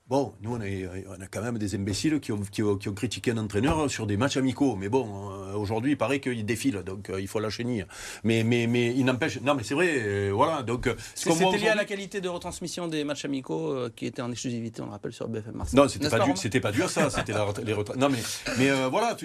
Bon, 0.10 0.34
nous, 0.42 0.56
on, 0.56 0.60
a 0.60 1.28
quand 1.30 1.44
même 1.44 1.60
des 1.60 1.76
imbéciles 1.76 2.20
qui 2.20 2.32
ont, 2.32 2.40
qui, 2.40 2.64
ont, 2.64 2.78
critiqué 2.96 3.30
un 3.30 3.38
entraîneur 3.38 3.92
sur 3.92 4.08
des 4.08 4.18
matchs 4.18 4.38
amicaux. 4.38 4.76
Mais 4.76 4.90
bon, 4.90 5.06
euh, 5.06 5.54
aujourd'hui, 5.54 5.92
il 5.92 5.98
paraît 5.98 6.20
qu'il 6.20 6.44
défile, 6.48 6.82
donc 6.84 7.12
euh, 7.12 7.22
il 7.22 7.28
faut 7.28 7.40
la 7.40 7.52
chenille. 7.52 7.86
Mais, 8.24 8.44
mais, 8.44 8.66
mais 8.66 8.88
il 8.88 9.06
n'empêche. 9.06 9.40
Non, 9.42 9.54
mais 9.54 9.62
c'est 9.62 9.76
vrai, 9.76 9.92
euh, 10.00 10.32
voilà. 10.34 10.64
Donc, 10.64 10.90
c'était 11.14 11.58
lié 11.58 11.68
à 11.68 11.76
la 11.76 11.86
qualité 11.86 12.22
de 12.22 12.28
retransmission 12.28 12.88
des 12.88 13.04
matchs 13.04 13.26
amicaux 13.26 13.76
qui 13.96 14.08
étaient 14.08 14.24
en 14.24 14.32
exclusivité, 14.32 14.82
on 14.82 14.86
le 14.86 14.92
rappelle, 14.94 15.14
sur 15.14 15.28
BFM 15.28 15.54
Marseille. 15.54 15.80
Non, 15.80 15.88
c'était 15.88 16.10
pas, 16.10 16.72
du, 16.72 16.80
pas 16.80 16.86
à 16.86 16.90
ça. 16.90 17.10
C'était 17.12 17.34
les 17.64 17.76
Non, 17.96 18.10
mais, 18.10 18.18
mais 18.58 18.72
voilà, 18.90 19.16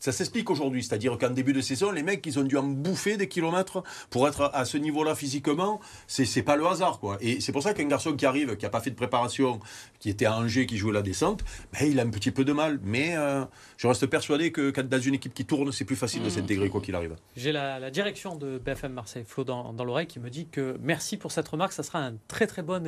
ça 0.00 0.10
s'explique 0.10 0.50
aujourd'hui. 0.50 0.82
C'est-à-dire 0.82 1.16
qu'en 1.16 1.30
début 1.30 1.52
de 1.52 1.60
saison, 1.60 1.92
les 1.92 2.02
mecs, 2.02 2.26
ils 2.26 2.40
ont 2.40 2.44
dû 2.44 2.56
en 2.56 2.64
bouffer 2.64 3.16
des 3.16 3.28
kilomètres 3.28 3.84
pour 4.10 4.26
être 4.26 4.50
à 4.52 4.64
ce 4.64 4.78
niveau-là 4.78 5.14
physiquement. 5.14 5.78
C'est 6.08 6.42
pas 6.42 6.56
le 6.56 6.66
hasard, 6.66 6.98
quoi. 6.98 7.18
Et 7.20 7.40
c'est 7.40 7.52
pour 7.52 7.62
ça 7.62 7.72
qu'un 7.72 7.86
garçon 7.86 8.14
qui 8.14 8.26
arrive, 8.26 8.56
qui 8.56 8.64
n'a 8.64 8.70
pas 8.70 8.80
fait 8.80 8.90
de 8.90 8.96
préparation, 8.96 9.43
qui 10.04 10.10
était 10.10 10.26
à 10.26 10.36
Angers, 10.36 10.66
qui 10.66 10.76
jouait 10.76 10.92
la 10.92 11.00
descente, 11.00 11.44
ben, 11.72 11.88
il 11.90 11.98
a 11.98 12.02
un 12.02 12.10
petit 12.10 12.30
peu 12.30 12.44
de 12.44 12.52
mal. 12.52 12.78
Mais 12.82 13.16
euh, 13.16 13.44
je 13.78 13.86
reste 13.86 14.06
persuadé 14.06 14.52
que 14.52 14.70
quand 14.70 14.86
dans 14.86 15.00
une 15.00 15.14
équipe 15.14 15.32
qui 15.32 15.46
tourne, 15.46 15.72
c'est 15.72 15.86
plus 15.86 15.96
facile 15.96 16.22
de 16.22 16.26
mmh. 16.26 16.30
s'intégrer 16.30 16.68
quoi 16.68 16.82
qu'il 16.82 16.94
arrive. 16.94 17.16
J'ai 17.36 17.52
la, 17.52 17.90
direction 17.90 18.36
de 18.36 18.58
BFM 18.58 18.92
Marseille, 18.92 19.24
Flo, 19.26 19.44
dans, 19.44 19.72
l'oreille, 19.72 20.06
qui 20.06 20.20
me 20.20 20.28
dit 20.28 20.46
que 20.46 20.76
merci 20.82 21.16
pour 21.16 21.32
cette 21.32 21.48
remarque. 21.48 21.72
Ça 21.72 21.82
sera 21.82 22.00
un 22.00 22.14
très 22.28 22.46
très 22.46 22.60
bon 22.60 22.86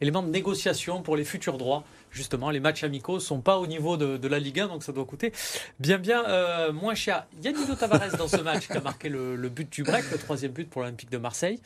élément 0.00 0.22
de 0.22 0.30
négociation 0.30 1.00
pour 1.02 1.16
les 1.16 1.24
futurs 1.24 1.58
droits. 1.58 1.84
Justement, 2.10 2.50
les 2.50 2.60
matchs 2.60 2.82
amicaux 2.82 3.14
ne 3.14 3.20
sont 3.20 3.40
pas 3.40 3.58
au 3.58 3.68
niveau 3.68 3.96
de, 3.96 4.28
la 4.28 4.40
Ligue 4.40 4.58
1, 4.60 4.66
donc 4.66 4.82
ça 4.82 4.92
doit 4.92 5.04
coûter 5.04 5.32
bien 5.78 5.98
bien 5.98 6.24
euh, 6.26 6.72
moins 6.72 6.96
cher. 6.96 7.26
Yannick 7.42 7.78
Tavares 7.78 8.16
dans 8.16 8.28
ce 8.28 8.38
match 8.38 8.66
qui 8.66 8.72
a 8.72 8.80
marqué 8.80 9.08
le, 9.08 9.36
le 9.36 9.48
but 9.48 9.70
du 9.70 9.84
break, 9.84 10.10
le 10.10 10.18
troisième 10.18 10.52
but 10.52 10.68
pour 10.68 10.82
l'Olympique 10.82 11.10
de 11.10 11.18
Marseille. 11.18 11.60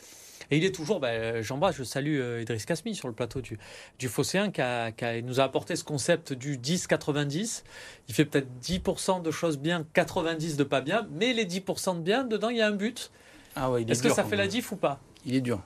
Et 0.51 0.57
il 0.57 0.65
est 0.65 0.73
toujours, 0.73 0.99
ben, 0.99 1.41
je 1.41 1.83
salue 1.83 2.19
euh, 2.19 2.41
Idriss 2.41 2.65
Kasmi 2.65 2.95
sur 2.95 3.07
le 3.07 3.13
plateau 3.13 3.41
du, 3.41 3.57
du 3.99 4.07
Phocéen 4.07 4.51
qui, 4.51 4.61
nous 5.23 5.39
a 5.39 5.43
apporté 5.43 5.75
ce 5.75 5.83
concept 5.83 6.33
du 6.33 6.57
10-90. 6.57 7.63
Il 8.09 8.15
fait 8.15 8.25
peut-être 8.25 8.47
10% 8.61 9.21
de 9.21 9.31
choses 9.31 9.57
bien, 9.57 9.85
90% 9.95 10.55
de 10.55 10.63
pas 10.63 10.81
bien, 10.81 11.07
mais 11.11 11.33
les 11.33 11.45
10% 11.45 11.97
de 11.97 12.01
bien, 12.01 12.23
dedans, 12.23 12.49
il 12.49 12.57
y 12.57 12.61
a 12.61 12.67
un 12.67 12.71
but. 12.71 13.11
Ah 13.55 13.71
ouais, 13.71 13.83
Est-ce 13.87 14.03
que 14.03 14.09
ça 14.09 14.23
fait 14.23 14.35
la 14.35 14.47
diff 14.47 14.71
ou 14.71 14.75
pas? 14.75 14.99
Il 15.25 15.35
est 15.35 15.41
dur. 15.41 15.61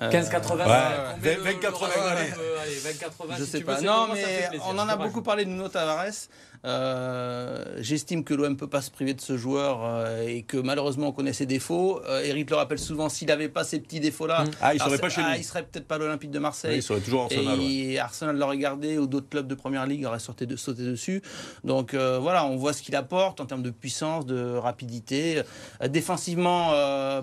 15-80 0.00 1.22
ouais, 1.22 1.36
20-80 1.36 3.38
Je 3.38 3.44
sais 3.44 3.60
pas. 3.60 3.80
Non, 3.80 4.08
mais 4.12 4.48
on 4.66 4.78
en 4.78 4.88
a 4.88 4.96
beaucoup 4.96 5.22
parlé 5.22 5.44
de 5.44 5.50
Nuno 5.50 5.68
Tavares. 5.68 6.28
Euh, 6.64 7.64
j'estime 7.78 8.22
que 8.22 8.34
l'OM 8.34 8.56
peut 8.56 8.68
pas 8.68 8.82
se 8.82 8.90
priver 8.90 9.14
de 9.14 9.20
ce 9.20 9.36
joueur 9.36 9.84
euh, 9.84 10.28
et 10.28 10.42
que 10.42 10.56
malheureusement 10.56 11.08
on 11.08 11.12
connaît 11.12 11.32
ses 11.32 11.46
défauts. 11.46 12.00
Euh, 12.06 12.22
Eric 12.22 12.50
le 12.50 12.56
rappelle 12.56 12.78
souvent, 12.78 13.08
s'il 13.08 13.28
n'avait 13.28 13.48
pas 13.48 13.64
ces 13.64 13.80
petits 13.80 13.98
défauts-là, 13.98 14.44
mm. 14.44 14.50
ah, 14.60 14.74
il 14.74 14.80
serait 14.80 14.98
pas 14.98 15.08
chez 15.08 15.22
ah, 15.24 15.36
il 15.36 15.44
serait 15.44 15.64
peut-être 15.64 15.88
pas 15.88 15.98
l'Olympique 15.98 16.30
de 16.30 16.38
Marseille. 16.38 16.76
il 16.76 16.82
serait 16.82 17.00
toujours 17.00 17.22
Arsenal. 17.22 17.58
Et 17.60 17.98
Arsenal 17.98 18.36
l'aurait 18.36 18.58
gardé 18.58 18.98
ou 18.98 19.06
d'autres 19.06 19.28
clubs 19.28 19.46
de 19.46 19.54
première 19.54 19.86
ligue 19.86 20.06
auraient 20.06 20.20
sauté, 20.20 20.46
de, 20.46 20.56
sauté 20.56 20.84
dessus. 20.84 21.22
Donc 21.64 21.94
voilà, 21.94 22.46
on 22.46 22.56
voit 22.56 22.72
ce 22.72 22.82
qu'il 22.82 22.94
apporte 22.94 23.40
en 23.40 23.46
termes 23.46 23.62
de 23.62 23.70
puissance, 23.70 24.26
de 24.26 24.54
rapidité. 24.54 25.42
défensivement, 25.88 26.70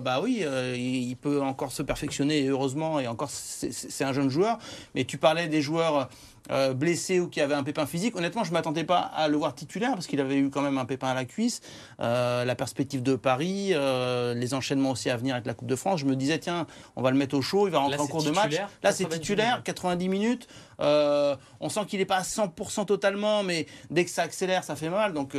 bah 0.00 0.20
oui, 0.22 0.44
il 0.76 1.16
peut 1.16 1.40
encore 1.40 1.72
se 1.72 1.82
perfectionner 1.82 2.50
heureusement 2.60 3.00
et 3.00 3.08
encore 3.08 3.30
c'est 3.30 4.04
un 4.04 4.12
jeune 4.12 4.28
joueur. 4.28 4.58
Mais 4.94 5.04
tu 5.04 5.16
parlais 5.16 5.48
des 5.48 5.62
joueurs 5.62 6.08
euh, 6.50 6.74
blessé 6.74 7.20
ou 7.20 7.28
qui 7.28 7.40
avait 7.40 7.54
un 7.54 7.62
pépin 7.62 7.86
physique. 7.86 8.16
Honnêtement, 8.16 8.42
je 8.42 8.50
ne 8.50 8.54
m'attendais 8.54 8.82
pas 8.82 8.98
à 8.98 9.28
le 9.28 9.36
voir 9.36 9.54
titulaire 9.54 9.92
parce 9.92 10.08
qu'il 10.08 10.20
avait 10.20 10.36
eu 10.36 10.50
quand 10.50 10.62
même 10.62 10.78
un 10.78 10.84
pépin 10.84 11.08
à 11.08 11.14
la 11.14 11.24
cuisse. 11.24 11.60
Euh, 12.00 12.44
la 12.44 12.56
perspective 12.56 13.04
de 13.04 13.14
Paris, 13.14 13.70
euh, 13.72 14.34
les 14.34 14.52
enchaînements 14.52 14.90
aussi 14.90 15.10
à 15.10 15.16
venir 15.16 15.34
avec 15.34 15.46
la 15.46 15.54
Coupe 15.54 15.68
de 15.68 15.76
France. 15.76 16.00
Je 16.00 16.06
me 16.06 16.16
disais, 16.16 16.38
tiens, 16.38 16.66
on 16.96 17.02
va 17.02 17.12
le 17.12 17.16
mettre 17.16 17.36
au 17.36 17.42
chaud, 17.42 17.68
il 17.68 17.70
va 17.70 17.78
rentrer 17.78 18.00
en 18.00 18.06
cours 18.08 18.24
de 18.24 18.30
match. 18.30 18.56
Là, 18.82 18.90
c'est 18.90 19.08
titulaire, 19.08 19.62
90 19.62 20.08
minutes. 20.08 20.48
on 20.80 21.68
sent 21.68 21.80
qu'il 21.86 22.00
n'est 22.00 22.04
pas 22.04 22.16
à 22.16 22.22
100% 22.22 22.84
totalement, 22.84 23.44
mais 23.44 23.66
dès 23.90 24.04
que 24.04 24.10
ça 24.10 24.22
accélère, 24.22 24.64
ça 24.64 24.74
fait 24.74 24.90
mal. 24.90 25.12
Donc, 25.12 25.36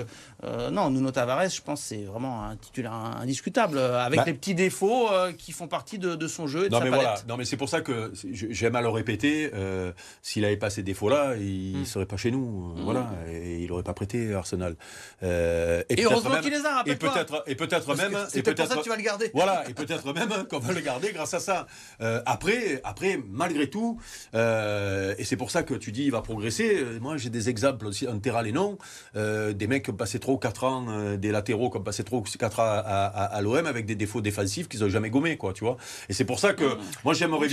non, 0.71 0.91
Nuno 0.91 1.11
Tavares, 1.11 1.49
je 1.49 1.61
pense, 1.61 1.81
c'est 1.81 2.03
vraiment 2.03 2.43
un 2.45 2.55
titulaire 2.55 2.93
indiscutable, 2.93 3.79
avec 3.79 4.19
bah 4.19 4.25
les 4.25 4.33
petits 4.33 4.55
défauts 4.55 5.09
qui 5.37 5.51
font 5.51 5.67
partie 5.67 5.99
de, 5.99 6.27
son 6.27 6.47
jeu. 6.47 6.65
Et 6.65 6.69
de 6.69 6.73
non, 6.73 6.79
mais 6.81 6.89
voilà. 6.89 7.15
non, 7.27 7.35
mais 7.35 7.45
c'est 7.45 7.57
pour 7.57 7.69
ça 7.69 7.81
que 7.81 8.13
j'aime 8.31 8.75
à 8.75 8.81
le 8.81 8.89
répéter. 8.89 9.51
S'il 10.21 10.43
n'avait 10.43 10.57
pas 10.57 10.69
ces 10.69 10.83
défauts, 10.83 11.00
là 11.09 11.35
il 11.35 11.73
ne 11.73 11.81
hmm. 11.81 11.85
serait 11.85 12.05
pas 12.05 12.17
chez 12.17 12.31
nous. 12.31 12.73
Euh, 12.75 12.81
hmm. 12.81 12.83
Voilà, 12.83 13.11
et 13.31 13.59
il 13.59 13.67
n'aurait 13.67 13.83
pas 13.83 13.93
prêté 13.93 14.33
Arsenal. 14.33 14.75
Euh, 15.23 15.83
et, 15.89 16.03
heureusement 16.03 16.39
qu'il 16.41 16.51
les 16.51 16.65
a, 16.65 16.83
et 16.85 16.95
peut-être, 16.95 17.43
et 17.47 17.55
peut-être 17.55 17.95
même. 17.95 18.17
C'est 18.29 18.43
pour 18.43 18.67
ça 18.67 18.75
que 18.75 18.83
tu 18.83 18.89
vas 18.89 18.97
le 18.97 19.03
garder. 19.03 19.31
Voilà, 19.41 19.67
et 19.67 19.73
peut-être 19.73 20.13
même 20.13 20.45
qu'on 20.49 20.59
va 20.59 20.73
le 20.73 20.81
garder 20.81 21.11
grâce 21.13 21.33
à 21.33 21.39
ça. 21.39 21.65
Euh, 22.01 22.21
après, 22.25 22.81
après, 22.83 23.19
malgré 23.27 23.69
tout, 23.69 23.99
et 24.33 25.23
c'est 25.23 25.37
pour 25.37 25.51
ça 25.51 25.63
que 25.63 25.73
tu 25.73 25.91
dis 25.91 26.03
il 26.03 26.11
va 26.11 26.21
progresser. 26.21 26.85
Moi, 26.99 27.17
j'ai 27.17 27.29
des 27.29 27.49
exemples 27.49 27.87
aussi 27.87 28.07
en 28.07 28.19
terrain 28.19 28.43
et 28.43 28.51
non. 28.51 28.77
Des 29.15 29.67
mecs 29.67 29.85
qui 29.85 29.91
ont 29.91 29.95
passé 29.95 30.19
trop 30.19 30.37
4 30.37 30.63
ans, 30.63 31.15
des 31.17 31.31
latéraux 31.31 31.69
qui 31.69 31.77
ont 31.77 31.83
passé 31.83 32.03
trop 32.03 32.21
4 32.21 32.59
ans 32.59 32.63
à, 32.63 32.67
à, 32.67 33.23
à 33.25 33.41
l'OM 33.41 33.65
avec 33.65 33.85
des 33.85 33.95
défauts 33.95 34.21
défensifs 34.21 34.67
qu'ils 34.67 34.81
n'ont 34.81 34.89
jamais 34.89 35.09
gommés, 35.09 35.37
quoi, 35.37 35.53
tu 35.53 35.63
vois. 35.63 35.77
Et 36.09 36.13
c'est 36.13 36.25
pour 36.25 36.39
ça 36.39 36.53
que 36.53 36.77
moi, 37.03 37.13
j'aimerais 37.13 37.49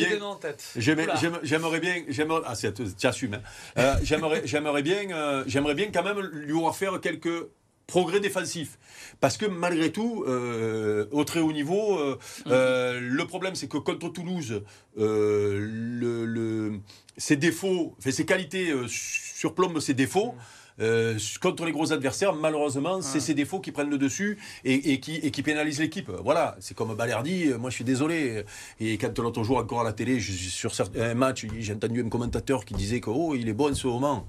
J'ai 0.76 0.94
bien. 0.94 1.06
J'aimerais 1.42 1.80
bien, 1.80 1.94
j'aimerais, 2.08 2.42
ah, 2.46 2.54
c'est- 2.54 2.72
tu 2.96 3.27
hein. 3.34 3.42
Euh, 3.78 3.94
j'aimerais, 4.02 4.42
j'aimerais 4.44 4.82
bien, 4.82 5.10
euh, 5.10 5.44
j'aimerais 5.46 5.74
bien 5.74 5.90
quand 5.92 6.02
même 6.02 6.20
lui 6.20 6.52
voir 6.52 6.74
faire 6.76 7.00
quelques 7.00 7.46
progrès 7.86 8.20
défensifs. 8.20 8.78
Parce 9.20 9.36
que 9.38 9.46
malgré 9.46 9.90
tout, 9.90 10.24
euh, 10.28 11.06
au 11.10 11.24
très 11.24 11.40
haut 11.40 11.52
niveau, 11.52 11.98
euh, 11.98 12.18
euh, 12.48 13.00
le 13.00 13.24
problème 13.26 13.54
c'est 13.54 13.68
que 13.68 13.78
contre 13.78 14.08
Toulouse, 14.10 14.62
le, 14.96 16.24
le- 16.26 16.80
ses 17.16 17.36
défauts, 17.36 17.94
enfin, 17.98 18.10
ses 18.10 18.26
qualités 18.26 18.72
surplombent 18.88 19.80
ses 19.80 19.94
défauts. 19.94 20.34
Euh, 20.80 21.18
contre 21.40 21.64
les 21.64 21.72
gros 21.72 21.92
adversaires, 21.92 22.34
malheureusement, 22.34 23.02
c'est 23.02 23.20
ces 23.20 23.34
défauts 23.34 23.60
qui 23.60 23.72
prennent 23.72 23.90
le 23.90 23.98
dessus 23.98 24.38
et, 24.64 24.92
et 24.92 25.00
qui, 25.00 25.16
et 25.16 25.30
qui 25.30 25.42
pénalisent 25.42 25.80
l'équipe. 25.80 26.10
Voilà, 26.22 26.56
c'est 26.60 26.76
comme 26.76 26.94
Balerdi, 26.94 27.48
euh, 27.48 27.58
moi 27.58 27.70
je 27.70 27.74
suis 27.76 27.84
désolé. 27.84 28.44
Et 28.80 28.96
quand 28.98 29.18
l'autre 29.18 29.42
jour 29.42 29.58
encore 29.58 29.80
à 29.80 29.84
la 29.84 29.92
télé, 29.92 30.20
je, 30.20 30.32
sur 30.32 30.74
certains 30.74 31.14
matchs, 31.14 31.46
j'ai 31.58 31.74
entendu 31.74 32.02
un 32.04 32.08
commentateur 32.08 32.64
qui 32.64 32.74
disait 32.74 33.00
que 33.00 33.10
oh, 33.10 33.34
il 33.34 33.48
est 33.48 33.52
bon 33.52 33.70
en 33.72 33.74
ce 33.74 33.86
moment. 33.86 34.26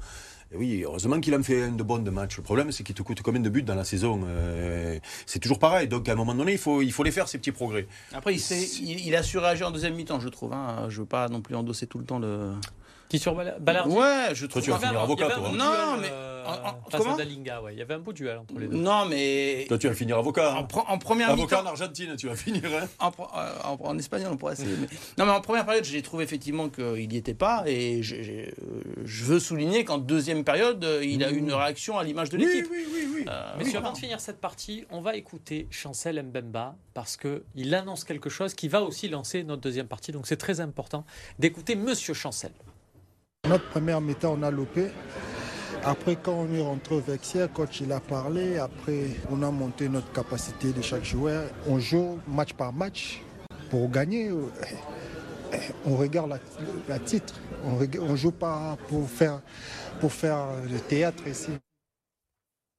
Et 0.52 0.58
oui, 0.58 0.82
heureusement 0.84 1.20
qu'il 1.20 1.36
en 1.36 1.44
fait 1.44 1.62
un 1.62 1.72
de 1.74 1.84
bon 1.84 2.00
de 2.00 2.10
match. 2.10 2.38
Le 2.38 2.42
problème, 2.44 2.72
c'est 2.72 2.84
qu'il 2.84 2.96
te 2.96 3.04
coûte 3.04 3.22
combien 3.22 3.40
de 3.40 3.50
buts 3.50 3.62
dans 3.62 3.76
la 3.76 3.84
saison 3.84 4.22
Euh, 4.26 4.98
C'est 5.28 5.38
toujours 5.38 5.60
pareil. 5.60 5.88
Donc 5.88 6.10
à 6.10 6.14
un 6.14 6.16
moment 6.16 6.34
donné, 6.34 6.54
il 6.54 6.58
faut, 6.58 6.82
il 6.82 6.92
faut 6.92 7.04
les 7.04 7.12
faire, 7.12 7.28
ces 7.28 7.38
petits 7.38 7.52
progrès. 7.52 7.86
Après, 8.14 8.34
il, 8.34 8.42
il, 8.82 9.08
il 9.08 9.16
a 9.16 9.22
su 9.22 9.38
réagir 9.38 9.68
en 9.68 9.72
deuxième 9.72 9.94
mi-temps, 9.94 10.20
je 10.20 10.30
trouve. 10.30 10.54
Hein. 10.54 10.88
Je 10.90 11.02
veux 11.02 11.06
pas 11.06 11.30
non 11.30 11.42
plus 11.42 11.54
endosser 11.56 11.86
tout 11.86 12.00
le 12.00 12.06
temps 12.06 12.18
le. 12.18 12.54
Qui 13.10 13.18
sur 13.20 13.36
Ouais, 13.36 13.46
je 14.34 14.46
Toi, 14.46 14.62
trouve. 14.62 14.64
tu 14.64 14.70
vas 14.72 14.78
Il 14.78 14.82
y 14.82 14.86
avait 14.86 14.88
finir 14.88 15.00
un- 15.00 15.04
avocat, 15.04 15.26
toi, 15.26 15.36
hein. 15.38 15.50
beau 15.50 15.58
Non, 15.58 15.96
duel, 15.96 16.02
mais- 16.02 16.08
euh, 16.12 16.46
en- 16.46 16.52
en- 16.52 16.90
face 16.90 17.02
comment 17.02 17.14
à 17.16 17.18
Dalinga, 17.18 17.62
ouais. 17.64 17.74
Il 17.74 17.80
y 17.80 17.82
avait 17.82 17.96
un 17.96 18.00
beau 18.00 18.14
duel 18.14 18.38
entre 18.38 18.60
les 18.60 18.68
deux. 18.68 18.76
Non, 18.78 19.06
mais 19.06 19.66
Toi, 19.68 19.78
tu 19.80 19.88
vas 19.88 19.94
finir 19.96 20.18
avocat. 20.20 20.54
en, 20.54 20.60
hein. 20.60 20.68
pre- 20.70 20.86
en 20.88 20.98
première 21.00 21.32
Avocat 21.32 21.58
mi-temps. 21.58 21.68
en 21.68 21.72
Argentine, 21.72 22.16
tu 22.18 22.28
vas 22.28 22.36
finir. 22.36 22.62
Hein. 22.66 22.88
En, 23.00 23.08
euh, 23.10 23.52
en- 23.64 23.78
en 23.84 23.98
espagnol, 23.98 24.30
on 24.32 24.38
pourrait 24.38 24.54
essayer. 24.54 24.70
Non, 25.18 25.26
mais 25.26 25.32
en 25.32 25.42
première 25.42 25.66
période, 25.66 25.84
j'ai 25.86 26.02
trouvé 26.04 26.24
effectivement 26.24 26.70
qu'il 26.70 27.10
n'y 27.10 27.18
était 27.18 27.34
pas. 27.34 27.64
Et 27.66 28.04
je, 28.04 28.16
euh, 28.16 28.46
je 29.06 29.26
veux 29.26 29.40
souligner 29.40 29.84
qu'en 29.86 29.98
deuxième 29.98 30.44
période, 30.44 30.86
il 31.02 31.24
a 31.24 31.32
eu 31.32 31.38
une 31.38 31.52
réaction 31.52 31.98
à 31.98 32.04
l'image 32.04 32.30
de 32.30 32.38
l'équipe. 32.38 32.68
oui, 32.72 32.86
oui, 32.94 33.08
oui. 33.16 33.26
Messieurs, 33.58 33.80
avant 33.80 33.92
de 33.94 33.98
finir 33.98 34.20
cette 34.20 34.40
partie, 34.40 34.86
on 34.92 35.02
va 35.02 35.16
écouter 35.16 35.68
Chancel 35.72 36.22
Mbemba 36.24 36.76
parce 36.94 37.18
qu'il 37.18 37.74
annonce 37.74 38.04
quelque 38.04 38.30
chose 38.30 38.54
qui 38.54 38.68
va 38.68 38.84
aussi 38.84 39.08
lancer 39.10 39.44
notre 39.44 39.62
deuxième 39.64 39.88
partie. 39.88 40.12
Donc 40.12 40.28
c'est 40.28 40.38
très 40.38 40.60
important 40.62 41.06
d'écouter 41.40 41.76
Monsieur 41.76 42.14
Chancel. 42.14 42.52
Notre 43.50 43.68
première 43.70 44.00
mi-temps, 44.00 44.36
on 44.40 44.44
a 44.44 44.52
loupé. 44.52 44.92
Après, 45.84 46.16
quand 46.22 46.34
on 46.34 46.54
est 46.54 46.62
rentré 46.62 46.94
au 46.94 47.00
vestiaire, 47.00 47.52
coach 47.52 47.82
il 47.82 47.92
a 47.92 48.00
parlé. 48.00 48.60
Après, 48.60 49.06
on 49.32 49.42
a 49.42 49.50
monté 49.50 49.90
notre 49.90 50.12
capacité 50.12 50.72
de 50.72 50.84
chaque 50.84 51.04
joueur. 51.04 51.50
On 51.68 51.80
joue 51.80 52.20
match 52.28 52.54
par 52.54 52.72
match 52.72 53.24
pour 53.72 53.90
gagner. 53.90 54.32
On 55.84 55.96
regarde 55.96 56.30
la, 56.30 56.38
la 56.88 57.00
titre. 57.00 57.34
On 57.66 57.80
ne 57.80 58.16
joue 58.16 58.32
pas 58.32 58.78
pour 58.88 59.10
faire, 59.10 59.42
pour 60.00 60.14
faire 60.14 60.46
le 60.72 60.78
théâtre 60.80 61.26
ici. 61.28 61.54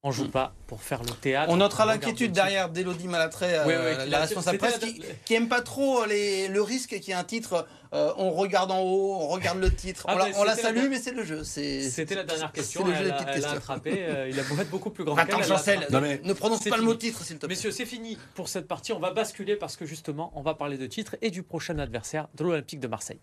On 0.03 0.13
joue 0.13 0.29
pas 0.31 0.55
pour 0.67 0.83
faire 0.83 1.03
le 1.03 1.11
théâtre. 1.11 1.53
On 1.53 1.59
notera 1.59 1.85
l'inquiétude 1.85 2.33
derrière 2.33 2.71
d'Elodie 2.71 3.07
Malatré, 3.07 3.55
euh, 3.55 3.65
Oui, 3.67 3.75
oui, 3.77 4.05
qui 4.05 4.09
la 4.11 4.21
responsable 4.21 4.57
presse, 4.57 4.79
qui, 4.79 5.03
qui 5.27 5.35
aime 5.35 5.49
pas 5.51 5.61
trop 5.61 6.07
les- 6.07 6.49
le 6.49 6.63
risque 6.63 6.91
qu'il 6.91 7.09
y 7.09 7.11
ait 7.11 7.15
un 7.15 7.25
titre. 7.25 7.67
euh, 7.93 8.13
on 8.17 8.31
regarde 8.31 8.71
en 8.71 8.81
haut, 8.81 9.15
on 9.21 9.27
regarde 9.29 9.59
le 9.59 9.75
titre. 9.75 10.05
Ah, 10.09 10.15
on 10.15 10.19
la, 10.19 10.25
mais 10.29 10.33
on 10.37 10.45
la 10.45 10.55
c'était 10.55 10.69
la 10.73 10.75
salue, 10.81 10.89
mais 10.89 10.99
c'est 11.01 11.11
le 11.13 11.25
jeu. 11.25 11.45
C'est- 11.45 11.91
C'était 11.91 12.15
la 12.15 12.23
dernière 12.25 12.53
question. 12.53 12.87
le 12.87 12.95
jeu 12.95 13.01
Elle, 13.07 13.11
a, 13.13 13.35
elle 13.37 13.45
a 13.45 13.51
attrapé. 13.51 13.93
euh, 13.99 14.29
il 14.31 14.39
a 14.41 14.43
beau 14.45 14.57
être 14.59 14.71
beaucoup 14.71 14.91
plus 14.91 15.05
grand. 15.05 15.17
Attends, 15.19 15.43
Chancel, 15.43 15.87
mais- 16.01 16.21
ne 16.25 16.33
prononce 16.33 16.65
pas 16.65 16.77
le 16.79 16.83
mot 16.85 16.95
titre, 16.95 17.23
s'il 17.25 17.37
te 17.37 17.41
plaît. 17.47 17.55
Messieurs, 17.55 17.73
c'est 17.73 17.85
fini 17.85 18.17
pour 18.35 18.49
cette 18.49 18.69
partie. 18.69 18.93
On 18.95 19.01
va 19.01 19.11
basculer 19.11 19.57
parce 19.57 19.77
que 19.77 19.85
justement, 19.85 20.33
on 20.35 20.41
va 20.41 20.55
parler 20.55 20.79
de 20.79 20.87
titre 20.87 21.17
et 21.21 21.31
du 21.31 21.43
prochain 21.43 21.79
adversaire 21.79 22.29
de 22.37 22.45
l'Olympique 22.45 22.81
de 22.81 22.87
Marseille. 22.89 23.21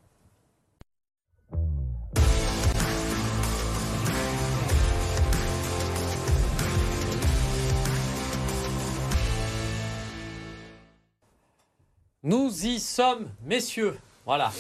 Nous 12.28 12.66
y 12.66 12.82
sommes, 12.82 13.30
messieurs. 13.46 13.98
Voilà. 14.26 14.52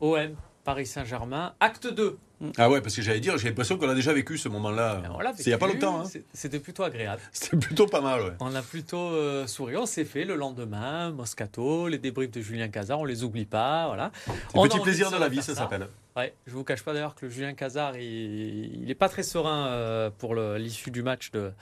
OM, 0.00 0.36
Paris 0.64 0.86
Saint-Germain, 0.86 1.54
acte 1.60 1.86
2. 1.86 2.18
Ah 2.56 2.70
ouais, 2.70 2.80
parce 2.80 2.94
que 2.94 3.02
j'allais 3.02 3.20
dire, 3.20 3.36
j'ai 3.38 3.48
l'impression 3.48 3.78
qu'on 3.78 3.88
a 3.88 3.94
déjà 3.94 4.12
vécu 4.12 4.38
ce 4.38 4.48
moment-là. 4.48 5.02
C'est 5.36 5.46
il 5.46 5.48
n'y 5.48 5.54
a 5.54 5.58
pas 5.58 5.66
longtemps. 5.66 6.02
Hein. 6.02 6.20
C'était 6.32 6.60
plutôt 6.60 6.84
agréable. 6.84 7.20
C'était 7.32 7.56
plutôt 7.56 7.86
pas 7.86 8.00
mal, 8.00 8.20
ouais. 8.22 8.32
On 8.40 8.54
a 8.54 8.62
plutôt 8.62 9.10
euh, 9.10 9.46
souri, 9.46 9.76
on 9.76 9.86
s'est 9.86 10.04
fait 10.04 10.24
le 10.24 10.36
lendemain, 10.36 11.10
Moscato, 11.10 11.88
les 11.88 11.98
débriefs 11.98 12.30
de 12.30 12.40
Julien 12.40 12.68
Cazard, 12.68 13.00
on 13.00 13.04
les 13.04 13.24
oublie 13.24 13.44
pas, 13.46 13.86
voilà. 13.86 14.12
On 14.54 14.66
petit 14.68 14.80
plaisir 14.80 15.10
de 15.10 15.16
la 15.16 15.28
vie, 15.28 15.42
ça 15.42 15.54
s'appelle. 15.54 15.88
Ouais, 16.16 16.34
je 16.48 16.52
vous 16.52 16.64
cache 16.64 16.82
pas 16.82 16.92
d'ailleurs 16.92 17.14
que 17.14 17.26
le 17.26 17.30
Julien 17.30 17.54
Cazard, 17.54 17.96
il 17.96 18.84
n'est 18.86 18.94
pas 18.96 19.08
très 19.08 19.22
serein 19.22 19.68
euh, 19.68 20.10
pour 20.10 20.34
l'issue 20.34 20.90
du 20.90 21.02
match 21.02 21.30
de, 21.30 21.52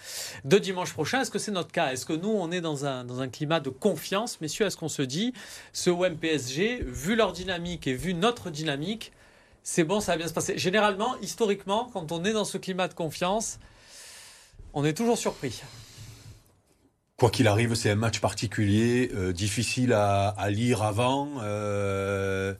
de 0.44 0.58
dimanche 0.58 0.94
prochain. 0.94 1.20
Est-ce 1.20 1.30
que 1.30 1.38
c'est 1.38 1.50
notre 1.50 1.72
cas? 1.72 1.92
Est-ce 1.92 2.06
que 2.06 2.14
nous, 2.14 2.30
on 2.30 2.50
est 2.50 2.62
dans 2.62 2.86
un, 2.86 3.04
dans 3.04 3.20
un 3.20 3.28
climat 3.28 3.60
de 3.60 3.68
confiance? 3.68 4.40
Messieurs, 4.40 4.64
est-ce 4.64 4.78
qu'on 4.78 4.88
se 4.88 5.02
dit, 5.02 5.34
ce 5.74 5.90
OM 5.90 6.16
PSG, 6.16 6.82
vu 6.86 7.16
leur 7.16 7.32
dynamique 7.32 7.86
et 7.86 7.92
vu 7.92 8.14
notre 8.14 8.48
dynamique, 8.48 9.12
c'est 9.68 9.82
bon, 9.82 9.98
ça 9.98 10.12
va 10.12 10.18
bien 10.18 10.28
se 10.28 10.32
passer 10.32 10.56
Généralement, 10.56 11.16
historiquement, 11.22 11.90
quand 11.92 12.12
on 12.12 12.24
est 12.24 12.32
dans 12.32 12.44
ce 12.44 12.56
climat 12.56 12.86
de 12.86 12.94
confiance, 12.94 13.58
on 14.74 14.84
est 14.84 14.94
toujours 14.94 15.18
surpris. 15.18 15.60
Quoi 17.16 17.30
qu'il 17.30 17.48
arrive, 17.48 17.74
c'est 17.74 17.90
un 17.90 17.96
match 17.96 18.20
particulier, 18.20 19.10
euh, 19.12 19.32
difficile 19.32 19.92
à, 19.92 20.36
lire 20.50 20.84
avant. 20.84 21.40
Euh, 21.42 22.54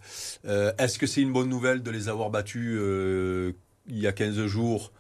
euh, 0.46 0.72
Est-ce 0.78 0.98
que 0.98 1.06
c'est 1.06 1.20
une 1.20 1.32
bonne 1.32 1.48
nouvelle 1.48 1.84
de 1.84 1.92
les 1.92 2.08
avoir 2.08 2.30
battus 2.30 2.76
il 3.86 3.98
y 3.98 4.08
a 4.08 4.12
15 4.12 4.44
jours 4.46 4.90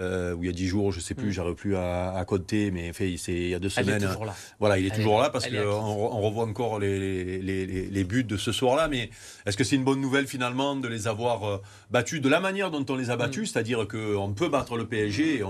euh, 0.00 0.34
ou 0.34 0.42
il 0.42 0.46
y 0.46 0.50
a 0.50 0.52
10 0.52 0.66
jours, 0.68 0.90
je 0.92 1.00
sais 1.00 1.14
plus, 1.14 1.28
Mm. 1.28 1.32
j'arrive 1.32 1.54
plus 1.54 1.76
à, 1.76 2.12
à 2.14 2.24
compter, 2.24 2.70
mais 2.70 2.90
en 2.90 2.92
fait, 2.92 3.16
c'est 3.18 3.32
il 3.34 3.48
y 3.48 3.54
a 3.54 3.58
deux 3.58 3.68
Elle 3.76 3.88
est 3.88 3.92
semaines. 3.98 4.08
toujours 4.08 4.24
là. 4.24 4.34
Voilà, 4.58 4.78
il 4.78 4.84
est 4.86 4.88
Elle 4.88 4.96
toujours 4.96 5.18
est- 5.20 5.22
là 5.22 5.30
parce 5.30 5.46
est 5.46 5.50
qu'on 5.50 5.68
on 5.68 6.20
revoit 6.20 6.44
encore 6.44 6.78
les, 6.78 7.38
les, 7.40 7.66
les- 7.66 7.86
les 7.86 8.04
buts 8.04 8.24
de 8.24 8.36
ce 8.36 8.52
soir-là. 8.52 8.88
Mais 8.88 9.10
est-ce 9.46 9.56
que 9.56 9.64
c'est 9.64 9.76
une 9.76 9.84
bonne 9.84 10.00
nouvelle 10.00 10.26
finalement 10.26 10.76
de 10.76 10.88
les 10.88 11.06
avoir 11.08 11.44
euh, 11.44 11.58
battus 11.90 12.20
de 12.20 12.28
la 12.28 12.40
manière 12.40 12.70
dont 12.70 12.84
on 12.88 12.96
les 12.96 13.10
a 13.10 13.16
battus? 13.16 13.42
Mm. 13.42 13.52
C'est-à-dire 13.52 13.86
qu'on 13.88 14.32
peut 14.34 14.48
battre 14.48 14.76
le 14.76 14.86
PSG. 14.86 15.42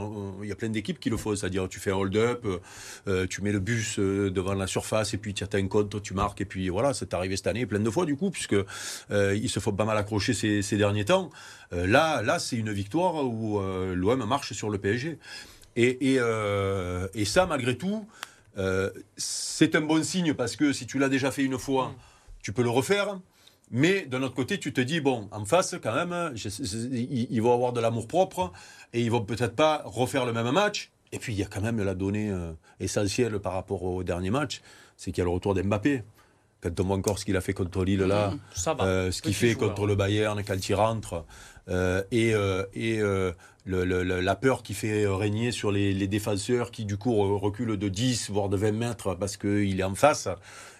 Il 0.42 0.48
y 0.48 0.52
a 0.52 0.56
plein 0.56 0.68
d'équipes 0.70 0.98
qui 0.98 1.08
le 1.10 1.16
font. 1.16 1.34
C'est-à-dire 1.36 1.68
tu 1.68 1.78
fais 1.80 1.90
un 1.92 1.96
hold-up, 1.96 2.44
euh, 3.06 3.26
tu 3.28 3.42
mets 3.42 3.52
le 3.52 3.60
bus 3.60 3.98
euh, 3.98 4.30
devant 4.30 4.54
la 4.54 4.66
surface 4.66 5.14
et 5.14 5.18
puis 5.18 5.34
tu 5.34 5.44
atteins 5.44 5.58
un 5.58 5.68
compte, 5.68 6.02
tu 6.02 6.14
marques. 6.14 6.40
Et 6.40 6.44
puis 6.46 6.68
voilà, 6.68 6.94
c'est 6.94 7.14
arrivé 7.14 7.36
cette 7.36 7.46
année 7.46 7.64
plein 7.66 7.80
de 7.80 7.90
fois 7.90 8.06
du 8.06 8.16
coup, 8.16 8.30
puisque 8.30 8.56
euh, 9.10 9.48
se 9.48 9.60
font 9.60 9.72
pas 9.72 9.84
mal 9.84 9.96
accrocher 9.98 10.32
ces, 10.34 10.62
ces 10.62 10.76
derniers 10.76 11.04
temps. 11.04 11.30
Là, 11.72 12.20
là 12.22 12.38
c'est 12.38 12.56
une 12.56 12.70
victoire 12.72 13.14
où 13.24 13.58
l'OM 13.94 14.22
marche 14.32 14.52
sur 14.54 14.70
le 14.70 14.78
PSG. 14.78 15.18
Et, 15.76 16.12
et, 16.12 16.16
euh, 16.18 17.06
et 17.14 17.24
ça, 17.24 17.46
malgré 17.46 17.76
tout, 17.76 18.06
euh, 18.58 18.90
c'est 19.16 19.74
un 19.74 19.80
bon 19.82 20.02
signe 20.02 20.34
parce 20.34 20.56
que 20.56 20.72
si 20.72 20.86
tu 20.86 20.98
l'as 20.98 21.08
déjà 21.08 21.30
fait 21.30 21.44
une 21.44 21.58
fois, 21.58 21.94
tu 22.42 22.52
peux 22.52 22.62
le 22.62 22.70
refaire. 22.70 23.18
Mais 23.70 24.06
d'un 24.06 24.22
autre 24.22 24.34
côté, 24.34 24.58
tu 24.58 24.72
te 24.72 24.82
dis, 24.82 25.00
bon, 25.00 25.28
en 25.32 25.44
face, 25.46 25.76
quand 25.82 25.94
même, 25.94 26.34
ils 26.92 27.42
vont 27.42 27.54
avoir 27.54 27.72
de 27.72 27.80
l'amour 27.80 28.06
propre 28.06 28.52
et 28.92 29.00
ils 29.00 29.10
vont 29.10 29.24
peut-être 29.24 29.56
pas 29.56 29.82
refaire 29.86 30.26
le 30.26 30.32
même 30.32 30.50
match. 30.50 30.90
Et 31.12 31.18
puis, 31.18 31.32
il 31.32 31.38
y 31.38 31.42
a 31.42 31.46
quand 31.46 31.62
même 31.62 31.82
la 31.82 31.94
donnée 31.94 32.30
euh, 32.30 32.52
essentielle 32.80 33.38
par 33.38 33.54
rapport 33.54 33.82
au 33.82 34.02
dernier 34.02 34.30
match, 34.30 34.60
c'est 34.96 35.10
qu'il 35.10 35.20
y 35.20 35.22
a 35.22 35.24
le 35.24 35.30
retour 35.30 35.54
d'Mbappé. 35.54 36.02
Quand 36.62 36.78
on 36.78 36.84
voit 36.84 36.96
encore 36.96 37.18
ce 37.18 37.24
qu'il 37.24 37.36
a 37.36 37.40
fait 37.40 37.54
contre 37.54 37.84
Lille 37.84 38.00
là, 38.02 38.28
va. 38.30 38.84
euh, 38.84 39.10
ce 39.10 39.20
qu'il 39.20 39.34
fait 39.34 39.50
joueur. 39.52 39.70
contre 39.70 39.86
le 39.86 39.96
Bayern 39.96 40.40
quand 40.44 40.68
il 40.68 40.74
rentre, 40.76 41.24
euh, 41.68 42.04
et, 42.12 42.34
euh, 42.34 42.64
et 42.72 43.00
euh, 43.00 43.32
le- 43.64 43.84
le- 43.84 44.04
le- 44.04 44.20
la 44.20 44.36
peur 44.36 44.62
qui 44.62 44.72
fait 44.72 45.04
régner 45.08 45.50
sur 45.50 45.72
les, 45.72 45.92
les 45.92 46.06
défenseurs 46.06 46.70
qui 46.70 46.84
du 46.84 46.96
coup 46.96 47.14
re- 47.14 47.36
reculent 47.40 47.76
de 47.76 47.88
10 47.88 48.30
voire 48.30 48.48
de 48.48 48.56
20 48.56 48.70
mètres 48.72 49.14
parce 49.16 49.36
qu'il 49.36 49.78
est 49.80 49.82
en 49.82 49.96
face. 49.96 50.28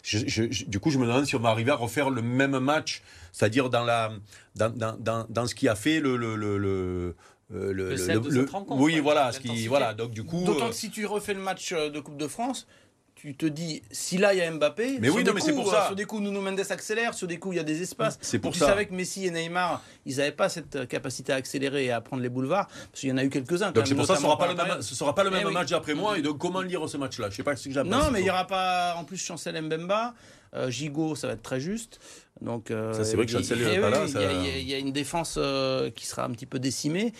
Je- 0.04 0.18
je- 0.26 0.50
je- 0.52 0.64
du 0.66 0.78
coup, 0.78 0.90
je 0.90 0.98
me 0.98 1.06
demande 1.06 1.26
si 1.26 1.34
on 1.34 1.40
va 1.40 1.48
arriver 1.48 1.72
à 1.72 1.76
refaire 1.76 2.10
le 2.10 2.22
même 2.22 2.58
match, 2.60 3.02
c'est-à-dire 3.32 3.68
dans, 3.68 3.82
la, 3.84 4.12
dans, 4.54 4.70
dans, 4.70 4.96
dans, 5.00 5.26
dans 5.28 5.46
ce 5.48 5.54
qui 5.56 5.68
a 5.68 5.74
fait 5.74 5.98
le... 5.98 6.16
le, 6.16 6.36
le, 6.36 6.58
le 6.58 7.16
le- 7.50 7.90
Le 8.30 8.44
oui, 8.82 8.98
voilà, 9.00 9.30
ce 9.32 9.38
qui, 9.40 9.66
voilà. 9.66 9.92
Donc 9.92 10.12
du 10.12 10.24
coup, 10.24 10.42
D'autant 10.44 10.66
euh, 10.66 10.68
que 10.70 10.74
si 10.74 10.90
tu 10.90 11.04
refais 11.04 11.34
le 11.34 11.40
match 11.40 11.74
de 11.74 12.00
Coupe 12.00 12.16
de 12.16 12.26
France, 12.26 12.66
tu 13.14 13.36
te 13.36 13.46
dis, 13.46 13.82
si 13.92 14.18
là 14.18 14.34
il 14.34 14.38
y 14.38 14.42
a 14.42 14.50
Mbappé, 14.50 14.98
Mais 14.98 15.06
sur 15.06 15.16
oui, 15.16 15.22
des 15.22 15.30
non, 15.30 15.34
mais 15.34 15.40
c'est 15.40 15.52
coups, 15.52 15.62
pour 15.64 15.72
euh, 15.72 15.76
ça. 15.76 15.86
Sur 15.86 15.94
des 15.94 16.04
coups, 16.06 16.22
Nuno 16.22 16.40
Mendes 16.40 16.60
accélère, 16.70 17.14
sur 17.14 17.28
des 17.28 17.38
coups, 17.38 17.54
il 17.54 17.58
y 17.58 17.60
a 17.60 17.64
des 17.64 17.80
espaces. 17.80 18.18
C'est 18.20 18.40
pour 18.40 18.52
tu 18.52 18.58
ça. 18.58 18.66
savais 18.66 18.86
que 18.86 18.94
Messi 18.94 19.26
et 19.26 19.30
Neymar, 19.30 19.80
ils 20.06 20.16
n'avaient 20.16 20.32
pas 20.32 20.48
cette 20.48 20.74
euh, 20.74 20.86
capacité 20.86 21.32
à 21.32 21.36
accélérer 21.36 21.84
et 21.84 21.92
à 21.92 22.00
prendre 22.00 22.22
les 22.22 22.28
boulevards, 22.28 22.66
parce 22.66 23.00
qu'il 23.00 23.10
y 23.10 23.12
en 23.12 23.18
a 23.18 23.24
eu 23.24 23.30
quelques-uns. 23.30 23.70
donc 23.70 23.86
c'est 23.86 23.94
pour 23.94 24.06
ça 24.06 24.14
que 24.14 24.20
ce 24.20 24.26
notamment 24.26 24.36
sera 24.36 24.38
pas 24.38 24.46
le 24.46 24.50
la 24.54 24.56
même, 24.56 24.66
période. 24.66 24.82
ce 24.82 24.94
sera 24.96 25.14
pas 25.14 25.22
le 25.24 25.30
Eh 25.32 25.36
même 25.36 25.46
oui. 25.46 25.52
match 25.54 25.70
d'après 25.70 25.94
moi. 25.94 26.18
Et 26.18 26.22
donc 26.22 26.38
comment 26.38 26.62
lire 26.62 26.88
ce 26.88 26.96
match-là? 26.96 27.30
Je 27.30 27.36
sais 27.36 27.42
pas 27.44 27.54
ce 27.54 27.68
que 27.68 27.74
j'appelle. 27.74 27.92
Non, 27.92 28.10
mais 28.10 28.20
il 28.20 28.24
n'y 28.24 28.30
aura 28.30 28.46
pas 28.46 28.96
en 28.96 29.04
plus 29.04 29.18
Chancel 29.24 29.60
Mbemba. 29.62 30.14
Euh, 30.54 30.70
Gigot, 30.70 31.14
ça 31.14 31.26
va 31.28 31.32
être 31.34 31.42
très 31.42 31.60
juste. 31.60 31.98
Donc, 32.42 32.70
euh, 32.70 32.92
Ça, 32.92 33.04
c'est 33.04 33.14
vrai 33.16 33.24
que 33.24 33.30
il 33.30 33.34
y 33.34 33.36
a- 33.36 33.40
Chancel 33.40 33.58
eh 33.70 33.74
est 33.76 33.80
pas 33.80 33.88
là, 33.90 34.06
ça- 34.08 34.20
Il 34.20 34.66
y 34.68 34.74
a- 34.74 34.78
y, 34.78 34.80
une 34.80 34.90
défense 34.92 35.36
euh, 35.38 35.90
qui 35.90 36.06
sera 36.06 36.24
un 36.24 36.30
petit 36.30 36.44
peu 36.44 36.58
décimée. 36.58 37.12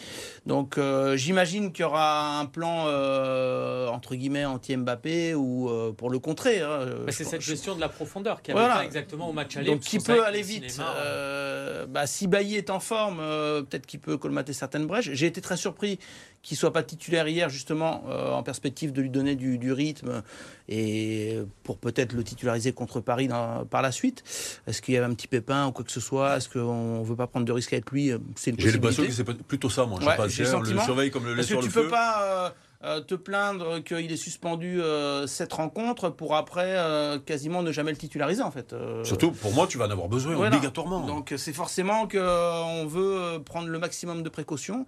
Donc, 0.47 0.77
euh, 0.79 1.17
j'imagine 1.17 1.73
qu'il 1.73 1.83
y 1.83 1.87
aura 1.87 2.41
un 2.41 2.47
plan 2.47 2.87
euh, 2.89 3.87
entre 3.89 4.17
guillemets 4.17 4.45
anti-Mbappé 4.45 5.35
ou 5.35 5.69
euh, 5.71 5.93
pour 5.93 6.11
le 6.11 6.19
contrer. 6.19 6.61
hein. 6.61 6.81
Je 7.07 7.13
c'est 7.13 7.25
cette 7.25 7.41
gestion 7.41 7.77
de 7.77 7.81
la 7.81 7.89
profondeur 7.89 8.43
qui 8.43 8.51
Voilà. 8.53 8.73
avait 8.75 8.81
pas 8.81 8.87
exactement 8.87 9.29
au 9.29 9.33
match 9.33 9.57
aller. 9.57 9.67
donc 9.71 9.81
qui 9.81 9.99
peut 9.99 10.25
aller 10.25 10.41
le 10.41 10.45
vite. 10.47 10.71
cinéma, 10.71 10.95
Euh, 10.97 11.87
bah, 11.87 12.07
si 12.07 12.27
Bailly 12.27 12.57
est 12.57 12.71
en 12.71 12.81
forme, 12.81 13.19
euh, 13.21 13.63
peut-être 13.63 13.87
qu'il 13.87 14.01
peut 14.01 14.17
colmater 14.19 14.53
certaines 14.53 14.87
brèches. 14.87 15.11
J'ai 15.13 15.27
été 15.27 15.41
très 15.41 15.57
surpris 15.57 15.99
qu'il 16.43 16.57
soit 16.57 16.73
pas 16.73 16.83
titulaire 16.83 17.29
hier, 17.29 17.49
justement, 17.49 18.03
euh, 18.09 18.33
en 18.33 18.43
perspective 18.43 18.93
de 18.93 19.01
lui 19.01 19.11
donner 19.11 19.37
du, 19.37 19.59
du 19.59 19.73
rythme 19.73 20.23
et 20.69 21.39
pour 21.63 21.79
peut-être 21.79 22.13
le 22.15 22.25
titulariser 22.25 22.73
contre 22.73 23.01
Paris 23.01 23.29
dans- 23.29 23.65
par 23.65 23.81
la 23.83 23.93
suite. 23.93 24.25
Est-ce 24.67 24.83
qu'il 24.83 24.95
y 24.95 24.97
avait 24.97 25.07
un 25.07 25.15
petit 25.15 25.29
pépin 25.29 25.69
ou 25.69 25.73
quoi 25.73 25.85
que 25.85 25.93
ce 25.93 26.01
soit? 26.01 26.37
Est-ce 26.37 26.49
qu'on 26.49 27.03
veut 27.03 27.17
pas 27.17 27.27
prendre 27.29 27.47
de 27.47 27.53
risques 27.53 27.73
avec 27.73 27.91
lui? 27.91 28.13
C'est 28.35 28.51
une 28.51 28.59
J'ai 28.61 28.73
l'impression 28.73 29.05
que 29.05 29.13
c'est 29.13 29.25
plutôt 29.25 29.71
ça, 29.71 29.87
moi. 29.87 29.99
Je 30.01 30.07
Ouais, 30.07 30.17
j'ai 30.29 30.45
le 30.45 30.73
le 30.75 30.81
surveille 30.81 31.11
comme 31.11 31.25
le 31.25 31.31
lait 31.31 31.37
Parce 31.37 31.49
que 31.49 31.55
sur 31.55 31.63
tu 31.63 31.71
peux 31.71 31.89
pas 31.89 32.23
euh, 32.23 32.49
euh, 32.49 32.51
te 32.83 33.15
plaindre 33.15 33.83
qu'il 33.83 34.11
est 34.11 34.17
suspendu 34.17 34.81
euh, 34.83 35.27
cette 35.27 35.53
rencontre 35.53 36.11
pour 36.11 36.35
après 36.35 36.75
euh, 36.77 37.19
quasiment 37.19 37.63
ne 37.63 37.71
jamais 37.71 37.93
le 37.93 37.97
titulariser 37.97 38.43
en 38.43 38.51
fait. 38.51 38.73
Euh, 38.73 39.05
Surtout, 39.05 39.31
pour 39.31 39.53
moi, 39.53 39.67
tu 39.67 39.79
vas 39.79 39.87
en 39.87 39.91
avoir 39.91 40.09
besoin, 40.09 40.35
voilà. 40.35 40.57
obligatoirement. 40.57 41.01
Donc 41.07 41.33
c'est 41.37 41.53
forcément 41.53 42.09
qu'on 42.09 42.87
veut 42.87 43.17
euh, 43.21 43.39
prendre 43.39 43.69
le 43.69 43.79
maximum 43.79 44.23
de 44.23 44.29
précautions. 44.29 44.87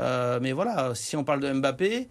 Euh, 0.00 0.38
mais 0.42 0.52
voilà, 0.52 0.94
si 0.94 1.16
on 1.16 1.24
parle 1.24 1.40
de 1.40 1.52
Mbappé, 1.52 2.08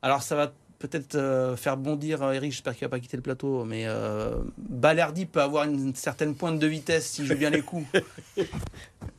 alors 0.00 0.22
ça 0.22 0.36
va 0.36 0.52
peut-être 0.82 1.14
euh, 1.14 1.56
faire 1.56 1.76
bondir 1.76 2.22
euh, 2.22 2.32
Eric, 2.32 2.50
j'espère 2.50 2.74
qu'il 2.74 2.84
va 2.84 2.88
pas 2.88 2.98
quitter 2.98 3.16
le 3.16 3.22
plateau, 3.22 3.64
mais 3.64 3.84
euh, 3.86 4.34
Balerdi 4.58 5.26
peut 5.26 5.40
avoir 5.40 5.64
une 5.64 5.94
certaine 5.94 6.34
pointe 6.34 6.58
de 6.58 6.66
vitesse 6.66 7.06
s'il 7.08 7.24
joue 7.26 7.36
bien 7.36 7.50
les 7.50 7.62
coups. 7.62 7.86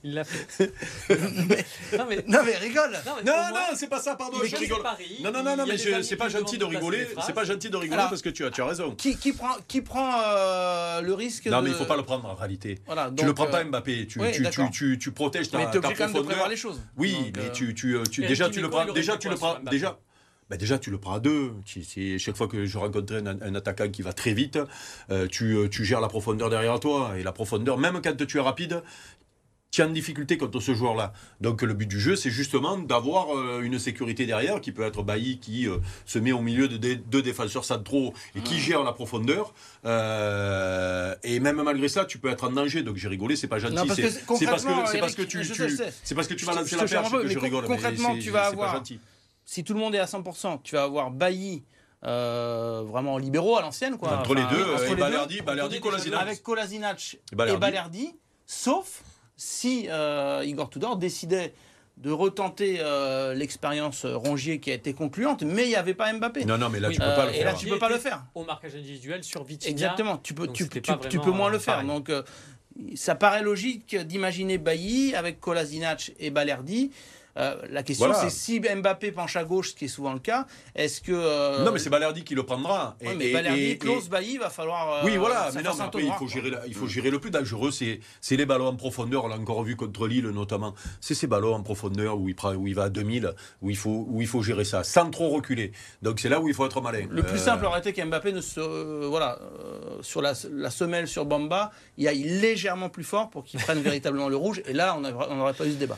Il 0.03 0.13
l'a 0.13 0.25
fait. 0.25 0.71
non, 1.97 2.05
mais, 2.09 2.23
non 2.27 2.39
mais 2.45 2.57
rigole 2.57 2.91
non, 3.05 3.13
mais 3.17 3.23
Non, 3.23 3.37
non, 3.51 3.75
c'est 3.75 3.87
pas 3.87 4.01
ça, 4.01 4.15
pardon, 4.15 4.37
je 4.43 4.55
rigole. 4.55 4.81
Paris, 4.81 5.19
Non, 5.23 5.31
non, 5.31 5.43
non, 5.43 5.55
non, 5.55 5.65
mais 5.65 5.77
c'est 5.77 6.01
qui 6.01 6.15
pas 6.17 6.27
gentil 6.27 6.57
de 6.57 6.65
rigoler. 6.65 7.07
C'est 7.25 7.33
pas 7.33 7.45
gentil 7.45 7.69
de 7.69 7.77
rigoler 7.77 7.97
Alors- 7.99 8.09
parce 8.09 8.21
que 8.21 8.29
tu 8.29 8.43
as, 8.43 8.51
tu 8.51 8.61
as 8.61 8.65
raison. 8.65 8.95
qui, 8.95 9.15
qui 9.17 9.31
prend, 9.31 9.55
qui 9.67 9.81
prend 9.81 10.19
euh, 10.25 11.01
le 11.01 11.13
risque 11.13 11.45
Non, 11.45 11.59
de... 11.59 11.63
mais 11.65 11.69
il 11.69 11.75
faut 11.75 11.85
pas 11.85 11.95
le 11.95 12.03
prendre 12.03 12.25
en 12.25 12.35
réalité. 12.35 12.79
Voilà, 12.85 13.07
tu 13.07 13.15
donc, 13.15 13.25
le 13.27 13.33
prends 13.33 13.47
pas 13.47 13.61
euh, 13.61 13.65
Mbappé, 13.65 14.07
tu, 14.07 14.19
oui, 14.19 14.31
tu, 14.33 14.43
tu, 14.49 14.69
tu, 14.71 14.99
tu 14.99 15.11
protèges 15.11 15.49
ta, 15.49 15.57
Mais 15.57 15.65
ta 15.71 15.79
quand 15.79 15.97
même 15.97 16.13
de 16.13 16.19
prévoir 16.21 16.49
les 16.49 16.57
choses. 16.57 16.81
Oui, 16.97 17.13
Donc, 17.13 17.37
mais 17.37 17.43
euh, 17.43 17.51
tu, 17.51 17.73
tu, 17.73 17.97
tu- 18.11 18.25
déjà 18.27 18.49
tu 18.49 18.59
le 18.61 18.69
prends, 18.69 18.85
déjà 18.91 19.17
tu 19.17 19.29
le 19.29 19.35
prends, 19.35 19.59
déjà. 19.59 19.97
Ben 20.53 20.57
déjà, 20.59 20.77
tu 20.77 20.91
le 20.91 20.99
prends 20.99 21.13
à 21.15 21.19
deux. 21.19 21.51
Tu- 21.65 22.19
chaque 22.19 22.37
fois 22.37 22.47
que 22.47 22.65
je 22.65 22.77
rencontrais 22.77 23.21
un, 23.27 23.41
un 23.41 23.55
attaquant 23.55 23.89
qui 23.89 24.03
va 24.03 24.13
très 24.13 24.33
vite, 24.33 24.59
euh, 25.09 25.25
tu, 25.27 25.55
euh, 25.57 25.67
tu 25.67 25.83
gères 25.83 25.99
la 26.01 26.07
profondeur 26.09 26.49
derrière 26.51 26.79
toi. 26.79 27.13
Et 27.17 27.23
la 27.23 27.31
profondeur, 27.31 27.79
même 27.79 27.99
quand 28.03 28.15
tu 28.25 28.37
es 28.37 28.39
rapide, 28.39 28.83
tu 29.71 29.81
es 29.81 29.83
en 29.83 29.89
difficulté 29.89 30.37
contre 30.37 30.59
ce 30.59 30.75
joueur-là. 30.75 31.11
Donc 31.41 31.63
le 31.63 31.73
but 31.73 31.87
du 31.87 31.99
jeu, 31.99 32.15
c'est 32.15 32.29
justement 32.29 32.77
d'avoir 32.77 33.35
euh, 33.35 33.61
une 33.63 33.79
sécurité 33.79 34.27
derrière, 34.27 34.61
qui 34.61 34.71
peut 34.71 34.83
être 34.83 35.01
Bailly, 35.01 35.39
qui 35.39 35.67
euh, 35.67 35.77
se 36.05 36.19
met 36.19 36.31
au 36.31 36.41
milieu 36.41 36.67
de 36.67 36.77
deux 36.93 37.21
défenseurs 37.23 37.65
centraux 37.65 38.13
et 38.35 38.41
qui 38.41 38.59
gère 38.59 38.83
la 38.83 38.91
profondeur. 38.93 39.55
Euh, 39.85 41.15
et 41.23 41.39
même 41.39 41.61
malgré 41.63 41.87
ça, 41.87 42.05
tu 42.05 42.19
peux 42.19 42.29
être 42.29 42.43
en 42.43 42.51
danger. 42.51 42.83
Donc 42.83 42.97
j'ai 42.97 43.07
rigolé, 43.07 43.35
c'est 43.35 43.47
pas 43.47 43.57
gentil. 43.57 43.75
C'est 43.95 44.09
c'est 44.37 44.45
parce 44.45 44.63
que 44.65 44.69
c'est 44.91 44.99
parce 44.99 45.15
que 45.15 45.23
tu, 45.23 45.43
c'est 46.03 46.13
parce 46.15 46.27
que 46.27 46.35
tu 46.35 46.45
vas 46.45 46.53
lancer 46.53 46.75
la 46.75 46.85
perche 46.85 47.11
que 47.11 47.27
je 47.27 47.39
rigole. 47.39 47.65
concrètement, 47.65 48.15
tu 48.17 48.29
vas 48.29 48.45
avoir- 48.47 48.71
pas 48.73 48.77
gentil. 48.77 48.99
Si 49.45 49.63
tout 49.63 49.73
le 49.73 49.79
monde 49.79 49.95
est 49.95 49.99
à 49.99 50.05
100%, 50.05 50.61
tu 50.63 50.75
vas 50.75 50.83
avoir 50.83 51.11
Bailly 51.11 51.63
euh, 52.05 52.83
vraiment 52.85 53.17
libéraux 53.17 53.57
à 53.57 53.61
l'ancienne. 53.61 53.97
quoi. 53.97 54.17
Entre 54.19 54.35
les 54.35 54.41
Enfin, 54.43 54.55
deux, 54.55 54.63
entre 54.73 54.83
et 54.83 54.89
les 54.89 54.95
deux, 54.95 55.41
Balerdi, 55.43 55.79
Kolasinac. 55.79 56.21
avec 56.21 56.43
Kolasinac 56.43 57.17
Et 57.31 57.35
Balerdi. 57.35 57.55
et 57.55 57.59
Balerdi, 57.59 58.15
sauf 58.45 59.03
si 59.37 59.87
euh, 59.89 60.43
Igor 60.45 60.69
Tudor 60.69 60.97
décidait 60.97 61.53
de 61.97 62.11
retenter 62.11 62.77
euh, 62.79 63.33
l'expérience 63.33 64.05
Rongier 64.05 64.59
qui 64.59 64.71
a 64.71 64.73
été 64.73 64.93
concluante, 64.93 65.43
mais 65.43 65.63
il 65.63 65.69
n'y 65.69 65.75
avait 65.75 65.93
pas 65.93 66.11
Mbappé. 66.11 66.43
Non, 66.43 66.57
non, 66.57 66.67
mais 66.69 66.79
là, 66.79 66.87
Oui, 66.89 66.95
tu 66.95 66.99
peux 66.99 67.05
Euh, 67.05 67.15
pas 67.15 67.25
le 67.25 67.31
et 67.31 67.35
faire. 67.35 67.45
là, 67.45 67.53
tu 67.53 67.67
peux 67.67 67.77
pas 67.79 67.89
le 67.89 67.99
faire. 67.99 68.23
Au 68.35 68.43
marquage 68.43 68.75
individuel 68.75 69.23
sur 69.23 69.43
Vitinha. 69.43 69.71
Exactement, 69.71 70.17
tu 70.17 70.33
peux, 70.33 70.47
tu, 70.47 70.67
tu- 70.67 70.81
tu 70.81 71.19
moins 71.29 71.49
le 71.49 71.59
faire. 71.59 71.75
pareil. 71.75 71.87
Donc, 71.87 72.09
euh, 72.09 72.23
ça 72.95 73.13
paraît 73.15 73.43
logique 73.43 73.95
d'imaginer 73.95 74.57
Bailly 74.57 75.13
avec 75.15 75.39
Kolasinac 75.39 76.11
et 76.19 76.31
Balerdi. 76.31 76.91
Euh, 77.35 77.55
la 77.71 77.81
question, 77.81 78.05
Voilà. 78.05 78.21
c'est 78.21 78.29
si 78.29 78.59
Mbappé 78.59 79.11
penche 79.11 79.35
à 79.35 79.43
gauche, 79.43 79.71
ce 79.71 79.75
qui 79.75 79.85
est 79.85 79.87
souvent 79.87 80.13
le 80.13 80.19
cas, 80.19 80.45
est-ce 80.75 81.01
que. 81.01 81.11
euh, 81.11 81.63
Non, 81.65 81.71
mais 81.71 81.79
c'est 81.79 81.89
Balerdi 81.89 82.23
qui 82.23 82.35
le 82.35 82.43
prendra. 82.43 82.95
Et- 83.01 83.07
ouais, 83.07 83.15
mais 83.15 83.29
et- 83.29 83.33
Balerdi, 83.33 83.61
et- 83.71 83.79
Bailly, 84.09 84.37
va 84.37 84.49
falloir. 84.51 84.91
euh, 84.93 85.01
Oui, 85.05 85.17
voilà, 85.17 85.49
mais 85.55 85.63
non, 85.63 85.71
mais 85.77 85.83
après, 85.83 86.03
il 86.03 86.11
faut, 86.13 86.27
gérer, 86.27 86.49
la- 86.51 86.67
il 86.67 86.75
faut 86.75 86.87
gérer 86.87 87.09
le 87.09 87.19
plus 87.19 87.31
dangereux, 87.31 87.71
c'est 87.71 87.99
les 88.31 88.45
ballons 88.45 88.67
en 88.67 88.75
profondeur, 88.75 89.25
on 89.25 89.27
l'a 89.27 89.37
encore 89.37 89.63
vu 89.63 89.75
contre 89.75 90.07
Lille 90.07 90.27
notamment. 90.27 90.73
C'est 91.01 91.15
ces 91.15 91.27
ballons 91.27 91.55
en 91.55 91.63
profondeur 91.63 92.19
où 92.19 92.29
il, 92.29 92.35
prend, 92.35 92.53
où 92.53 92.67
il 92.67 92.75
va 92.75 92.83
à 92.83 92.89
2000, 92.89 93.33
où 93.61 93.69
il, 93.69 93.77
faut, 93.77 94.05
où 94.09 94.21
il 94.21 94.27
faut 94.27 94.43
gérer 94.43 94.63
ça, 94.65 94.83
sans 94.83 95.09
trop 95.09 95.29
reculer. 95.29 95.71
Donc 96.01 96.19
c'est 96.19 96.29
là 96.29 96.39
où 96.39 96.47
il 96.47 96.53
faut 96.53 96.65
être 96.65 96.81
malin. 96.81 97.07
Le 97.09 97.23
plus 97.23 97.39
simple 97.39 97.65
aurait 97.65 97.79
été 97.79 97.93
qu'Mbappé 97.93 98.31
ne 98.31 98.41
se. 98.41 99.05
voilà, 99.07 99.39
sur 100.01 100.21
la, 100.21 100.33
la 100.51 100.69
semelle 100.69 101.07
sur 101.07 101.25
Bamba, 101.25 101.71
il 101.97 102.07
aille 102.07 102.23
légèrement 102.23 102.89
plus 102.89 103.03
fort 103.03 103.29
pour 103.29 103.43
qu'il 103.43 103.59
prenne 103.59 103.81
véritablement 103.81 104.29
le 104.29 104.35
rouge. 104.35 104.61
Et 104.67 104.73
là, 104.73 104.95
on 104.97 105.35
n'aurait 105.35 105.53
pas 105.53 105.65
eu 105.65 105.71
ce 105.71 105.75
débat. 105.77 105.97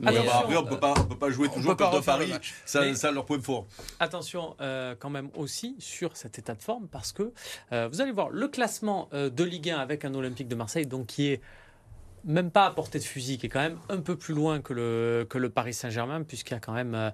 mais 0.00 0.10
Attention, 0.10 0.38
après, 0.40 0.56
on 0.56 0.64
peut 0.74 0.80
pas, 0.80 0.94
on 0.98 1.04
peut 1.04 1.18
pas 1.18 1.30
jouer 1.30 1.48
toujours 1.48 1.76
contre 1.76 2.00
Paris 2.04 2.32
sans 2.64 3.12
leur 3.12 3.24
point 3.24 3.40
fort. 3.40 3.66
Attention 4.00 4.56
euh, 4.60 4.94
quand 4.98 5.10
même 5.10 5.30
aussi 5.34 5.76
sur 5.78 6.16
cet 6.16 6.38
état 6.38 6.54
de 6.54 6.62
forme 6.62 6.88
parce 6.88 7.12
que 7.12 7.32
euh, 7.72 7.88
vous 7.90 8.00
allez 8.00 8.12
voir 8.12 8.30
le 8.30 8.48
classement 8.48 9.08
euh, 9.12 9.30
de 9.30 9.44
Ligue 9.44 9.70
1 9.70 9.78
avec 9.78 10.04
un 10.04 10.14
Olympique 10.14 10.48
de 10.48 10.54
Marseille 10.54 10.86
donc 10.86 11.06
qui 11.06 11.28
est 11.28 11.40
même 12.24 12.52
pas 12.52 12.66
à 12.66 12.70
portée 12.70 13.00
de 13.00 13.04
fusil, 13.04 13.36
qui 13.36 13.46
est 13.46 13.48
quand 13.48 13.58
même 13.58 13.78
un 13.88 13.98
peu 13.98 14.14
plus 14.14 14.32
loin 14.32 14.60
que 14.60 14.72
le, 14.72 15.26
que 15.28 15.38
le 15.38 15.50
Paris 15.50 15.74
Saint-Germain, 15.74 16.22
puisqu'il 16.22 16.54
y 16.54 16.56
a 16.56 16.60
quand 16.60 16.72
même 16.72 17.10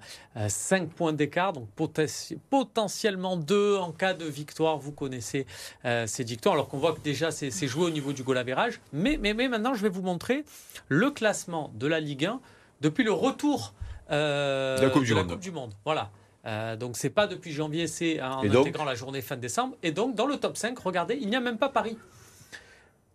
5 0.47 0.87
points 0.91 1.13
d'écart, 1.13 1.51
donc 1.51 1.67
poten- 1.75 2.37
potentiellement 2.51 3.35
2 3.35 3.77
en 3.77 3.91
cas 3.91 4.13
de 4.13 4.25
victoire. 4.25 4.77
Vous 4.77 4.91
connaissez 4.91 5.47
euh, 5.85 6.05
ces 6.05 6.23
victoires, 6.23 6.53
alors 6.53 6.67
qu'on 6.69 6.77
voit 6.77 6.93
que 6.93 6.99
déjà 7.01 7.31
c'est 7.31 7.49
c'est 7.49 7.65
joué 7.67 7.85
au 7.85 7.89
niveau 7.89 8.13
du 8.13 8.21
goal 8.21 8.37
average. 8.37 8.79
Mais, 8.93 9.17
mais, 9.19 9.33
mais 9.33 9.47
maintenant, 9.47 9.73
je 9.73 9.81
vais 9.81 9.89
vous 9.89 10.03
montrer 10.03 10.45
le 10.89 11.09
classement 11.09 11.71
de 11.73 11.87
la 11.87 11.99
Ligue 11.99 12.25
1 12.25 12.39
depuis 12.81 13.03
le 13.03 13.11
retour 13.11 13.73
euh, 14.11 14.77
De 14.77 14.83
la 14.83 14.89
Coupe 14.89 15.03
du 15.03 15.09
de 15.11 15.15
Monde. 15.15 15.39
Monde. 15.53 15.73
Voilà. 15.85 16.09
Euh, 16.45 16.75
donc 16.77 16.95
c'est 16.97 17.09
pas 17.09 17.27
depuis 17.27 17.51
janvier, 17.51 17.87
c'est 17.87 18.21
en 18.21 18.43
donc 18.43 18.55
intégrant 18.61 18.85
la 18.85 18.95
journée 18.95 19.21
fin 19.21 19.35
décembre. 19.37 19.75
Et 19.83 19.91
donc 19.91 20.15
dans 20.15 20.25
le 20.25 20.37
top 20.37 20.57
5, 20.57 20.77
regardez, 20.79 21.17
il 21.21 21.29
n'y 21.29 21.35
a 21.35 21.41
même 21.41 21.57
pas 21.57 21.69
Paris. 21.69 21.97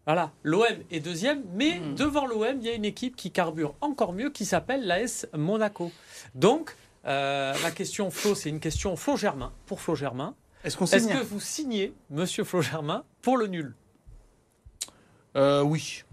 Voilà, 0.07 0.31
l'OM 0.43 0.67
est 0.91 1.01
deuxième, 1.01 1.43
mais 1.55 1.81
Mm. 1.81 1.95
devant 1.95 2.27
l'OM, 2.27 2.57
il 2.61 2.65
y 2.65 2.69
a 2.69 2.75
une 2.75 2.85
équipe 2.85 3.17
qui 3.17 3.31
carbure 3.31 3.75
encore 3.81 4.13
mieux, 4.13 4.29
qui 4.29 4.45
s'appelle 4.45 4.87
l'AS 4.87 5.27
Monaco. 5.33 5.91
Donc, 6.35 6.77
euh, 7.07 7.55
la 7.63 7.71
question 7.71 8.11
Flo, 8.11 8.35
c'est 8.35 8.51
une 8.51 8.61
question 8.61 8.97
Flo 8.97 9.17
Germain, 9.17 9.51
pour 9.65 9.81
Flo 9.81 9.95
Germain. 9.95 10.35
Est-ce 10.63 10.77
qu'on 10.77 10.85
Est-ce 10.85 10.99
signe 11.07 11.19
que 11.19 11.23
vous 11.25 11.41
signez, 11.41 11.95
monsieur 12.11 12.45
Flo 12.45 12.61
Germain, 12.61 13.05
pour 13.23 13.39
le 13.39 13.47
nul? 13.47 13.75
Euh, 15.37 15.63
oui. 15.63 16.05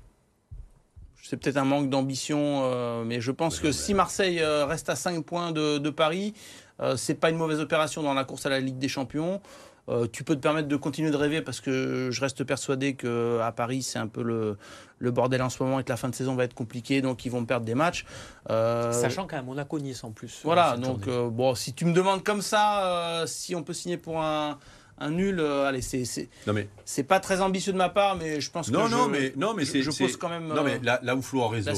C'est 1.32 1.38
peut-être 1.38 1.56
un 1.56 1.64
manque 1.64 1.90
d'ambition, 1.90 2.64
euh, 2.66 3.06
mais 3.06 3.22
je 3.22 3.32
pense 3.32 3.62
que 3.62 3.72
si 3.72 3.94
Marseille 3.94 4.42
euh, 4.42 4.66
reste 4.66 4.90
à 4.90 4.98
5 4.98 5.24
points 5.24 5.54
de, 5.54 5.78
de 5.78 5.90
Paris, 5.90 6.34
euh, 6.82 6.98
c'est 6.98 7.14
pas 7.14 7.30
une 7.30 7.38
mauvaise 7.38 7.62
opération 7.62 8.04
dans 8.04 8.14
la 8.14 8.26
course 8.26 8.46
à 8.48 8.50
la 8.50 8.60
Ligue 8.60 8.80
des 8.80 8.90
Champions. 8.90 9.40
Euh, 9.88 10.08
tu 10.12 10.26
peux 10.26 10.36
te 10.36 10.42
permettre 10.42 10.68
de 10.68 10.76
continuer 10.76 11.10
de 11.10 11.16
rêver 11.16 11.42
parce 11.42 11.62
que 11.62 12.10
je 12.12 12.22
reste 12.22 12.44
persuadé 12.44 12.96
que 12.96 13.40
à 13.40 13.52
Paris 13.52 13.82
c'est 13.82 13.98
un 13.98 14.08
peu 14.08 14.22
le, 14.22 14.58
le 15.00 15.12
bordel 15.12 15.42
en 15.42 15.50
ce 15.50 15.62
moment 15.64 15.80
et 15.80 15.84
que 15.84 15.90
la 15.90 15.98
fin 15.98 16.08
de 16.10 16.16
saison 16.16 16.36
va 16.36 16.44
être 16.44 16.54
compliquée, 16.54 17.02
donc 17.02 17.26
ils 17.26 17.32
vont 17.32 17.44
perdre 17.46 17.66
des 17.66 17.76
matchs. 17.76 18.06
Euh, 18.50 18.92
Sachant 18.92 19.26
qu'à 19.26 19.42
Monaco 19.42 19.80
est 19.80 20.04
en 20.04 20.12
plus. 20.12 20.42
voilà, 20.44 20.78
donc 20.78 21.08
euh, 21.08 21.30
bon, 21.30 21.56
si 21.56 21.74
tu 21.74 21.86
me 21.86 21.94
demandes 21.94 22.24
comme 22.24 22.42
ça, 22.42 22.86
euh, 22.86 23.26
si 23.26 23.56
on 23.56 23.64
peut 23.64 23.74
signer 23.74 23.98
pour 23.98 24.22
un, 24.22 24.60
un 25.02 25.12
nul, 25.12 25.40
euh, 25.40 25.66
allez, 25.68 25.82
c'est 25.82 26.06
c'est 26.06 26.30
Non, 26.48 26.54
mais, 26.54 26.68
c'est 26.86 27.04
pas 27.04 27.20
très 27.20 27.42
ambitieux 27.42 27.74
de 27.74 27.78
ma 27.78 27.90
part, 27.90 28.16
mais 28.18 28.40
je 28.42 28.50
pense 28.52 28.70
non, 28.72 28.86
que 28.86 28.92
non, 28.92 29.06
je, 29.06 29.10
mais, 29.12 29.34
non, 29.36 29.54
mais 29.54 29.66
je- 29.66 29.72
c'est. 29.72 29.82
je 29.82 29.92
c'est- 29.92 30.04
pose 30.06 30.18
quand 30.18 30.30
même 30.30 30.48
Non, 30.48 30.64
mais 30.64 30.76
euh, 30.76 30.84
là, 30.84 31.00
là 31.04 31.16
où 31.16 31.22
Flo 31.22 31.44
a 31.44 31.50
raison, 31.50 31.74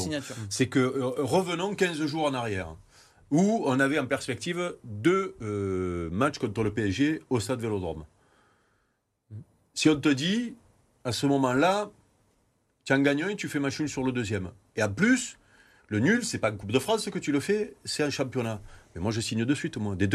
c'est 0.49 0.67
que 0.67 0.79
euh, 0.79 1.11
revenons 1.17 1.75
15 1.75 2.05
jours 2.05 2.25
en 2.25 2.33
arrière, 2.33 2.75
où 3.31 3.63
on 3.65 3.79
avait 3.79 3.97
en 3.99 4.05
perspective 4.05 4.75
deux 4.83 5.35
euh, 5.41 6.09
matchs 6.11 6.37
contre 6.39 6.63
le 6.63 6.71
PSG 6.73 7.21
au 7.29 7.39
stade 7.39 7.59
Vélodrome. 7.61 8.05
Si 9.73 9.89
on 9.89 9.99
te 9.99 10.09
dit, 10.09 10.55
à 11.03 11.11
ce 11.11 11.25
moment-là, 11.25 11.89
tu 12.85 12.93
en 12.93 12.99
gagnes 12.99 13.23
un 13.23 13.29
et 13.29 13.35
tu 13.35 13.47
fais 13.49 13.59
match 13.59 13.79
nul 13.79 13.89
sur 13.89 14.03
le 14.03 14.11
deuxième. 14.11 14.51
Et 14.75 14.83
en 14.83 14.91
plus, 14.91 15.37
le 15.87 15.99
nul, 15.99 16.23
c'est 16.23 16.37
pas 16.37 16.51
en 16.51 16.55
Coupe 16.57 16.71
de 16.71 16.79
France 16.79 17.09
que 17.09 17.19
tu 17.19 17.31
le 17.31 17.39
fais, 17.39 17.75
c'est 17.85 18.03
un 18.03 18.09
championnat. 18.09 18.61
Mais 18.93 19.01
moi, 19.01 19.11
je 19.11 19.21
signe 19.21 19.45
de 19.45 19.55
suite, 19.55 19.77
moi, 19.77 19.95
dès 19.95 20.07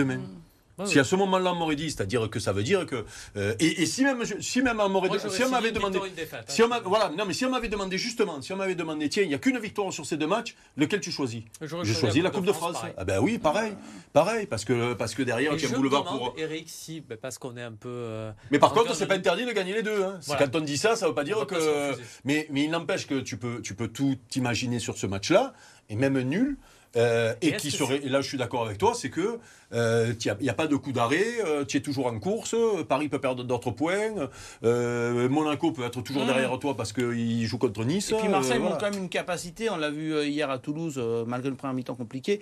si 0.84 0.98
à 0.98 1.04
ce 1.04 1.16
moment-là 1.16 1.52
on 1.52 1.56
m'aurait 1.56 1.76
dit, 1.76 1.90
c'est-à-dire 1.90 2.28
que 2.30 2.38
ça 2.38 2.52
veut 2.52 2.62
dire 2.62 2.86
que 2.86 3.04
euh, 3.36 3.54
et, 3.58 3.86
si 3.86 4.04
même 4.04 4.22
si 4.40 4.62
même 4.62 4.80
on 4.80 4.88
m'aurait 4.88 5.10
si 5.18 5.42
on 5.44 5.50
m'avait 5.50 5.72
demandé 5.72 5.98
hein, 5.98 6.40
si 6.46 6.62
on 6.62 6.68
voilà 6.84 7.10
non 7.16 7.24
mais 7.26 7.32
si 7.32 7.44
on 7.44 7.50
m'avait 7.50 7.68
demandé 7.68 7.98
justement 7.98 8.40
si 8.42 8.52
on 8.52 8.56
m'avait 8.56 8.74
demandé 8.74 9.08
tiens 9.08 9.22
il 9.22 9.28
n'y 9.28 9.34
a 9.34 9.38
qu'une 9.38 9.58
victoire 9.58 9.92
sur 9.92 10.06
ces 10.06 10.16
deux 10.16 10.26
matchs 10.26 10.54
lequel 10.76 11.00
tu 11.00 11.10
choisis? 11.10 11.42
J'ai 11.60 11.94
choisi 11.94 12.20
la 12.20 12.30
Coupe 12.30 12.46
de 12.46 12.52
France. 12.52 12.76
ah 12.96 13.04
ben 13.04 13.20
oui 13.20 13.38
pareil 13.38 13.72
pareil 14.12 14.46
parce 14.46 14.64
que 14.64 14.94
parce 14.94 15.14
que 15.14 15.22
derrière 15.22 15.56
tu 15.56 15.66
as 15.66 15.70
boulevard 15.70 16.04
pour 16.04 16.34
Eric 16.36 16.68
si 16.68 17.00
ben, 17.00 17.18
parce 17.20 17.38
qu'on 17.38 17.56
est 17.56 17.62
un 17.62 17.72
peu 17.72 17.88
euh, 17.88 18.30
mais 18.50 18.58
par 18.58 18.72
contre 18.72 18.94
c'est 18.94 19.06
pas 19.06 19.14
interdit 19.14 19.46
de 19.46 19.52
gagner 19.52 19.74
les 19.74 19.82
deux 19.82 20.02
hein. 20.02 20.18
quand 20.38 20.56
on 20.56 20.60
dit 20.60 20.78
ça 20.78 20.96
ça 20.96 21.08
veut 21.08 21.14
pas 21.14 21.24
dire 21.24 21.46
que 21.46 21.92
mais 22.24 22.46
mais 22.50 22.64
il 22.64 22.70
n'empêche 22.70 23.06
que 23.06 23.20
tu 23.20 23.36
peux 23.36 23.60
tu 23.62 23.74
peux 23.74 23.88
tout 23.88 24.16
imaginer 24.34 24.78
sur 24.78 24.96
ce 24.96 25.06
match-là 25.06 25.52
et 25.88 25.96
même 25.96 26.20
nul 26.20 26.56
euh, 26.96 27.34
et, 27.42 27.52
qui 27.52 27.70
serait, 27.70 28.00
et 28.02 28.08
là 28.08 28.20
je 28.20 28.28
suis 28.28 28.38
d'accord 28.38 28.64
avec 28.64 28.78
toi, 28.78 28.94
c'est 28.94 29.10
que 29.10 29.38
il 29.70 29.76
euh, 29.76 30.14
n'y 30.40 30.48
a, 30.48 30.54
pas 30.54 30.66
de 30.66 30.76
coup 30.76 30.92
d'arrêt, 30.92 31.26
euh, 31.44 31.64
tu 31.64 31.76
es 31.76 31.80
toujours 31.80 32.06
en 32.06 32.18
course, 32.18 32.54
Paris 32.88 33.08
peut 33.08 33.20
perdre 33.20 33.44
d'autres 33.44 33.70
points, 33.70 34.28
Monaco 34.62 35.72
peut 35.72 35.84
être 35.84 36.00
toujours 36.00 36.24
mmh. 36.24 36.28
derrière 36.28 36.58
toi 36.58 36.76
parce 36.76 36.92
qu'il 36.92 37.44
joue 37.44 37.58
contre 37.58 37.84
Nice. 37.84 38.10
Et 38.12 38.16
puis 38.16 38.28
Marseille 38.28 38.58
montre 38.58 38.78
quand 38.78 38.90
même 38.90 39.02
une 39.02 39.10
capacité, 39.10 39.68
on 39.70 39.76
l'a 39.76 39.90
vu 39.90 40.24
hier 40.24 40.50
à 40.50 40.58
Toulouse, 40.58 40.98
malgré 41.26 41.50
le 41.50 41.56
premier 41.56 41.74
mi-temps 41.74 41.94
compliqué, 41.94 42.40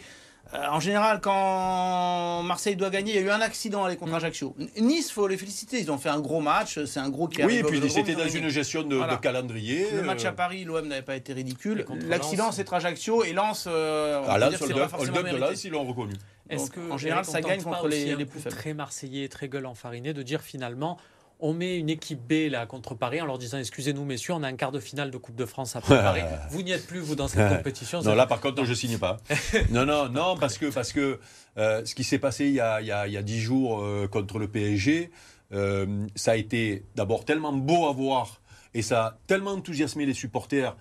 euh, 0.54 0.66
en 0.70 0.78
général, 0.78 1.20
quand 1.20 2.42
Marseille 2.44 2.76
doit 2.76 2.90
gagner, 2.90 3.14
il 3.14 3.16
y 3.16 3.18
a 3.18 3.26
eu 3.26 3.30
un 3.30 3.40
accident 3.40 3.84
à 3.84 3.88
aller 3.88 3.96
contre 3.96 4.12
mm. 4.12 4.16
Ajaccio. 4.16 4.54
Nice, 4.78 5.10
faut 5.10 5.26
les 5.26 5.36
féliciter. 5.36 5.80
Ils 5.80 5.90
ont 5.90 5.98
fait 5.98 6.08
un 6.08 6.20
gros 6.20 6.40
match. 6.40 6.78
C'est 6.84 7.00
un 7.00 7.08
gros 7.08 7.26
qui 7.26 7.44
Oui, 7.44 7.56
et 7.56 7.62
puis 7.62 7.90
c'était 7.90 8.14
dans 8.14 8.28
une 8.28 8.48
gestion 8.48 8.82
de, 8.82 9.00
calendrier. 9.16 9.90
Le 9.92 10.02
match 10.02 10.24
à 10.24 10.32
Paris, 10.32 10.64
l'OM 10.64 10.86
n'avait 10.86 11.02
pas 11.02 11.16
été 11.16 11.32
ridicule. 11.32 11.84
L'accident, 12.08 12.52
c'est 12.52 12.72
Ajaccio 12.72 13.24
et 13.24 13.32
Lens. 13.32 13.66
Euh, 13.66 14.20
Lens, 14.38 14.60
de 14.60 15.36
Lens, 15.38 15.64
ils 15.64 15.70
l'ont 15.70 15.84
reconnu. 15.84 16.14
Est-ce 16.48 16.70
que 16.70 16.90
en 16.90 16.98
général, 16.98 17.24
ça 17.24 17.40
gagne 17.40 17.62
contre 17.62 17.88
les, 17.88 18.14
les 18.14 18.24
plus 18.24 18.40
faibles 18.40 18.54
Très 18.54 18.74
marseillais, 18.74 19.28
très 19.28 19.48
gueule 19.48 19.66
enfariné 19.66 20.12
de 20.12 20.22
dire 20.22 20.42
finalement 20.42 20.96
on 21.40 21.52
met 21.52 21.76
une 21.78 21.90
équipe 21.90 22.20
B 22.26 22.50
là 22.50 22.66
contre 22.66 22.94
Paris 22.94 23.20
en 23.20 23.26
leur 23.26 23.38
disant 23.38 23.58
excusez-nous 23.58 24.04
messieurs, 24.04 24.34
on 24.34 24.42
a 24.42 24.48
un 24.48 24.56
quart 24.56 24.72
de 24.72 24.80
finale 24.80 25.10
de 25.10 25.18
Coupe 25.18 25.36
de 25.36 25.44
France 25.44 25.76
à 25.76 25.80
préparer. 25.80 26.24
vous 26.50 26.62
n'y 26.62 26.72
êtes 26.72 26.86
plus 26.86 27.00
vous 27.00 27.14
dans 27.14 27.28
cette 27.28 27.48
compétition. 27.56 28.02
non 28.02 28.14
là 28.14 28.26
par 28.26 28.40
contre 28.40 28.64
je 28.64 28.74
signe 28.74 28.98
pas. 28.98 29.18
non 29.70 29.84
non 29.84 30.08
non 30.08 30.36
parce 30.38 30.58
que 30.58 30.66
parce 30.66 30.92
que 30.92 31.20
euh, 31.58 31.84
ce 31.84 31.94
qui 31.94 32.04
s'est 32.04 32.18
passé 32.18 32.46
il 32.46 32.54
y 32.54 32.60
a 32.60 32.80
il 32.80 32.86
y 32.86 33.16
a, 33.16 33.22
dix 33.22 33.40
jours 33.40 33.80
euh, 33.80 34.08
contre 34.08 34.38
le 34.38 34.48
PSG, 34.48 35.10
euh, 35.52 36.06
ça 36.14 36.32
a 36.32 36.36
été 36.36 36.84
d'abord 36.94 37.24
tellement 37.24 37.52
beau 37.52 37.86
à 37.88 37.92
voir 37.92 38.40
et 38.74 38.82
ça 38.82 39.04
a 39.04 39.18
tellement 39.26 39.52
enthousiasmé 39.52 40.06
les 40.06 40.14
supporters. 40.14 40.76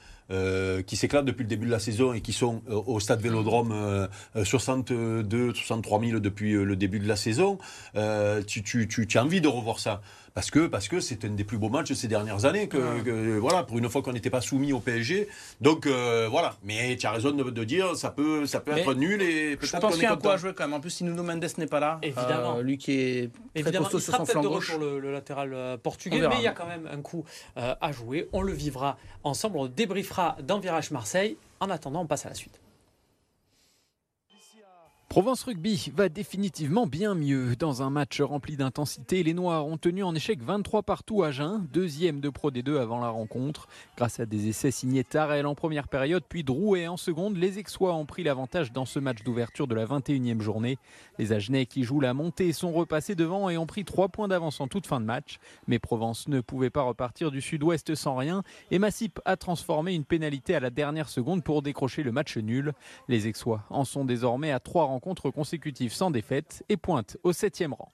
qui 0.87 0.95
s'éclatent 0.95 1.25
depuis 1.25 1.43
le 1.43 1.49
début 1.49 1.67
de 1.67 1.71
la 1.71 1.79
saison 1.79 2.11
et 2.11 2.21
qui 2.21 2.33
sont 2.33 2.63
au 2.67 2.99
stade 2.99 3.21
Vélodrome 3.21 4.09
62, 4.43 5.53
63 5.53 6.01
000 6.01 6.19
depuis 6.19 6.53
le 6.53 6.75
début 6.75 6.99
de 6.99 7.07
la 7.07 7.15
saison, 7.15 7.57
tu, 8.47 8.63
tu, 8.63 8.87
tu 8.87 9.17
as 9.17 9.23
envie 9.23 9.39
de 9.39 9.47
revoir 9.47 9.79
ça 9.79 10.01
parce 10.35 10.51
que 10.51 10.67
parce 10.67 10.89
que 10.89 10.99
c'est 10.99 11.23
un 11.23 11.29
des 11.29 11.45
plus 11.45 11.57
beaux 11.57 11.69
matchs 11.69 11.89
de 11.89 11.93
ces 11.93 12.09
dernières 12.09 12.43
années 12.43 12.67
que, 12.67 13.39
voilà 13.39 13.63
pour 13.63 13.77
une 13.77 13.89
fois 13.89 14.01
qu'on 14.01 14.11
n'était 14.11 14.29
pas 14.29 14.41
soumis 14.41 14.73
au 14.73 14.79
PSG 14.79 15.29
donc 15.61 15.87
euh, 15.87 16.27
voilà. 16.29 16.57
Mais 16.63 16.97
tu 16.97 17.07
as 17.07 17.11
raison 17.11 17.31
de, 17.31 17.63
dire 17.63 17.95
ça 17.95 18.11
peut 18.11 18.45
ça 18.45 18.59
peut 18.59 18.77
être 18.77 18.93
nul 18.93 19.21
et 19.21 19.57
je 19.59 19.77
pense 19.77 19.93
qu'il 19.93 20.03
y 20.03 20.05
a 20.05 20.11
un 20.11 20.17
coup 20.17 20.29
à 20.29 20.37
jouer 20.37 20.53
quand 20.53 20.65
même. 20.65 20.73
En 20.73 20.81
plus 20.81 20.89
si 20.89 21.05
Nuno 21.05 21.23
Mendes 21.23 21.47
n'est 21.57 21.65
pas 21.67 21.79
là. 21.79 21.99
Évidemment. 22.03 22.57
Euh, 22.57 22.61
lui 22.61 22.77
qui 22.77 22.91
est 22.91 23.31
très 23.53 23.61
évidemment, 23.61 23.85
costaud 23.85 23.99
sur 23.99 24.15
son 24.15 24.25
flanc 24.25 24.41
gauche. 24.41 24.71
pour 24.71 24.79
le, 24.81 25.11
latéral 25.11 25.53
euh, 25.53 25.77
portugais 25.77 26.19
mais 26.27 26.35
il 26.37 26.43
y 26.43 26.47
a 26.47 26.51
quand 26.51 26.67
même 26.67 26.87
un 26.91 27.01
coup 27.01 27.23
à 27.55 27.91
jouer. 27.93 28.27
On 28.33 28.41
le 28.41 28.51
vivra 28.51 28.97
ensemble. 29.23 29.57
On 29.57 29.67
débriefera 29.67 30.35
dans 30.43 30.59
Virage 30.59 30.91
Marseille. 30.91 31.37
En 31.61 31.69
attendant 31.69 32.01
on 32.01 32.07
passe 32.07 32.25
à 32.25 32.29
la 32.29 32.35
suite 32.35 32.59
Provence 35.15 35.43
Rugby 35.43 35.93
va 35.95 36.09
définitivement 36.09 36.87
bien 36.87 37.15
mieux. 37.15 37.55
Dans 37.55 37.81
un 37.81 37.89
match 37.89 38.19
rempli 38.19 38.57
d'intensité, 38.57 39.23
les 39.23 39.33
Noirs 39.33 39.65
ont 39.65 39.77
tenu 39.77 40.03
en 40.03 40.13
échec 40.13 40.43
23 40.43 40.83
partout 40.83 41.23
à 41.23 41.31
Jeun, 41.31 41.65
deuxième 41.71 42.19
de 42.19 42.27
Pro 42.27 42.51
D2 42.51 42.77
avant 42.81 42.99
la 42.99 43.07
rencontre. 43.07 43.69
Grâce 43.95 44.19
à 44.19 44.25
des 44.25 44.49
essais 44.49 44.71
signés 44.71 45.05
Tarel 45.05 45.45
en 45.45 45.55
première 45.55 45.87
période, 45.87 46.25
puis 46.27 46.43
Drouet 46.43 46.89
en 46.89 46.97
seconde, 46.97 47.37
les 47.37 47.59
Aixois 47.59 47.93
ont 47.93 48.05
pris 48.05 48.23
l'avantage 48.23 48.73
dans 48.73 48.83
ce 48.83 48.99
match 48.99 49.23
d'ouverture 49.23 49.67
de 49.67 49.75
la 49.75 49.85
21e 49.85 50.41
journée. 50.41 50.77
Les 51.17 51.31
Agenais 51.31 51.65
qui 51.65 51.85
jouent 51.85 52.01
la 52.01 52.13
montée 52.13 52.51
sont 52.51 52.73
repassés 52.73 53.15
devant 53.15 53.49
et 53.49 53.57
ont 53.57 53.67
pris 53.67 53.85
3 53.85 54.09
points 54.09 54.27
d'avance 54.27 54.59
en 54.59 54.67
toute 54.67 54.85
fin 54.85 54.99
de 54.99 55.05
match. 55.05 55.39
Mais 55.69 55.79
Provence 55.79 56.27
ne 56.27 56.41
pouvait 56.41 56.69
pas 56.69 56.81
repartir 56.81 57.31
du 57.31 57.39
sud-ouest 57.39 57.95
sans 57.95 58.17
rien 58.17 58.43
et 58.69 58.79
Massip 58.79 59.21
a 59.23 59.37
transformé 59.37 59.93
une 59.93 60.03
pénalité 60.03 60.55
à 60.55 60.59
la 60.59 60.71
dernière 60.71 61.07
seconde 61.07 61.41
pour 61.41 61.61
décrocher 61.61 62.03
le 62.03 62.11
match 62.11 62.35
nul. 62.35 62.73
Les 63.07 63.27
Aixois 63.27 63.63
en 63.69 63.85
sont 63.85 64.03
désormais 64.03 64.51
à 64.51 64.59
3 64.59 64.83
rencontres 64.83 65.04
rencontres 65.05 65.29
consécutives 65.29 65.93
sans 65.93 66.09
défaite 66.09 66.63
et 66.67 66.77
pointe 66.77 67.17
au 67.21 67.31
7 67.31 67.63
rang. 67.69 67.91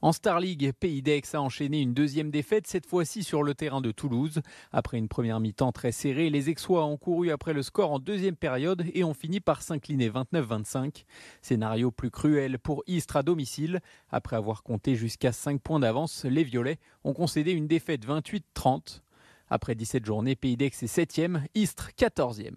En 0.00 0.12
Star 0.12 0.40
League, 0.40 0.72
Pays 0.80 1.02
d'Aix 1.02 1.20
a 1.34 1.42
enchaîné 1.42 1.82
une 1.82 1.92
deuxième 1.92 2.30
défaite, 2.30 2.66
cette 2.66 2.86
fois-ci 2.86 3.22
sur 3.22 3.42
le 3.42 3.54
terrain 3.54 3.82
de 3.82 3.90
Toulouse. 3.90 4.40
Après 4.72 4.96
une 4.96 5.08
première 5.08 5.38
mi-temps 5.38 5.72
très 5.72 5.92
serrée, 5.92 6.30
les 6.30 6.48
Aixois 6.48 6.86
ont 6.86 6.96
couru 6.96 7.30
après 7.30 7.52
le 7.52 7.62
score 7.62 7.92
en 7.92 7.98
deuxième 7.98 8.36
période 8.36 8.86
et 8.94 9.04
ont 9.04 9.12
fini 9.12 9.40
par 9.40 9.60
s'incliner 9.60 10.08
29-25. 10.08 11.04
Scénario 11.42 11.90
plus 11.90 12.10
cruel 12.10 12.58
pour 12.58 12.82
Istres 12.86 13.16
à 13.16 13.22
domicile. 13.22 13.80
Après 14.10 14.36
avoir 14.36 14.62
compté 14.62 14.96
jusqu'à 14.96 15.32
5 15.32 15.60
points 15.60 15.80
d'avance, 15.80 16.24
les 16.24 16.44
Violets 16.44 16.78
ont 17.04 17.12
concédé 17.12 17.52
une 17.52 17.66
défaite 17.66 18.06
28-30. 18.06 19.02
Après 19.50 19.74
17 19.74 20.06
journées, 20.06 20.36
Pays 20.36 20.56
d'Aix 20.56 20.68
est 20.68 20.86
7e, 20.86 21.42
Istres 21.54 21.90
14e. 21.98 22.56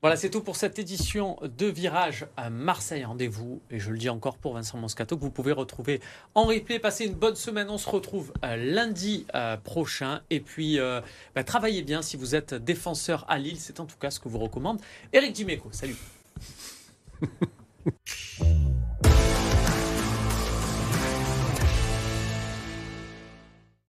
Voilà, 0.00 0.16
c'est 0.16 0.30
tout 0.30 0.42
pour 0.42 0.54
cette 0.54 0.78
édition 0.78 1.38
de 1.42 1.66
Virage 1.66 2.28
à 2.36 2.50
Marseille. 2.50 3.04
Rendez-vous, 3.04 3.60
et 3.68 3.80
je 3.80 3.90
le 3.90 3.98
dis 3.98 4.08
encore 4.08 4.38
pour 4.38 4.54
Vincent 4.54 4.78
Moscato, 4.78 5.16
que 5.16 5.22
vous 5.22 5.32
pouvez 5.32 5.50
retrouver 5.50 6.00
en 6.36 6.44
replay. 6.44 6.78
Passez 6.78 7.06
une 7.06 7.14
bonne 7.14 7.34
semaine. 7.34 7.68
On 7.68 7.78
se 7.78 7.90
retrouve 7.90 8.32
euh, 8.44 8.54
lundi 8.54 9.26
euh, 9.34 9.56
prochain. 9.56 10.20
Et 10.30 10.38
puis, 10.38 10.78
euh, 10.78 11.00
bah, 11.34 11.42
travaillez 11.42 11.82
bien 11.82 12.00
si 12.00 12.16
vous 12.16 12.36
êtes 12.36 12.54
défenseur 12.54 13.24
à 13.28 13.38
Lille. 13.38 13.58
C'est 13.58 13.80
en 13.80 13.86
tout 13.86 13.98
cas 13.98 14.12
ce 14.12 14.20
que 14.20 14.28
vous 14.28 14.38
recommande 14.38 14.80
Eric 15.12 15.32
Dimeco. 15.32 15.68
Salut. 15.72 15.96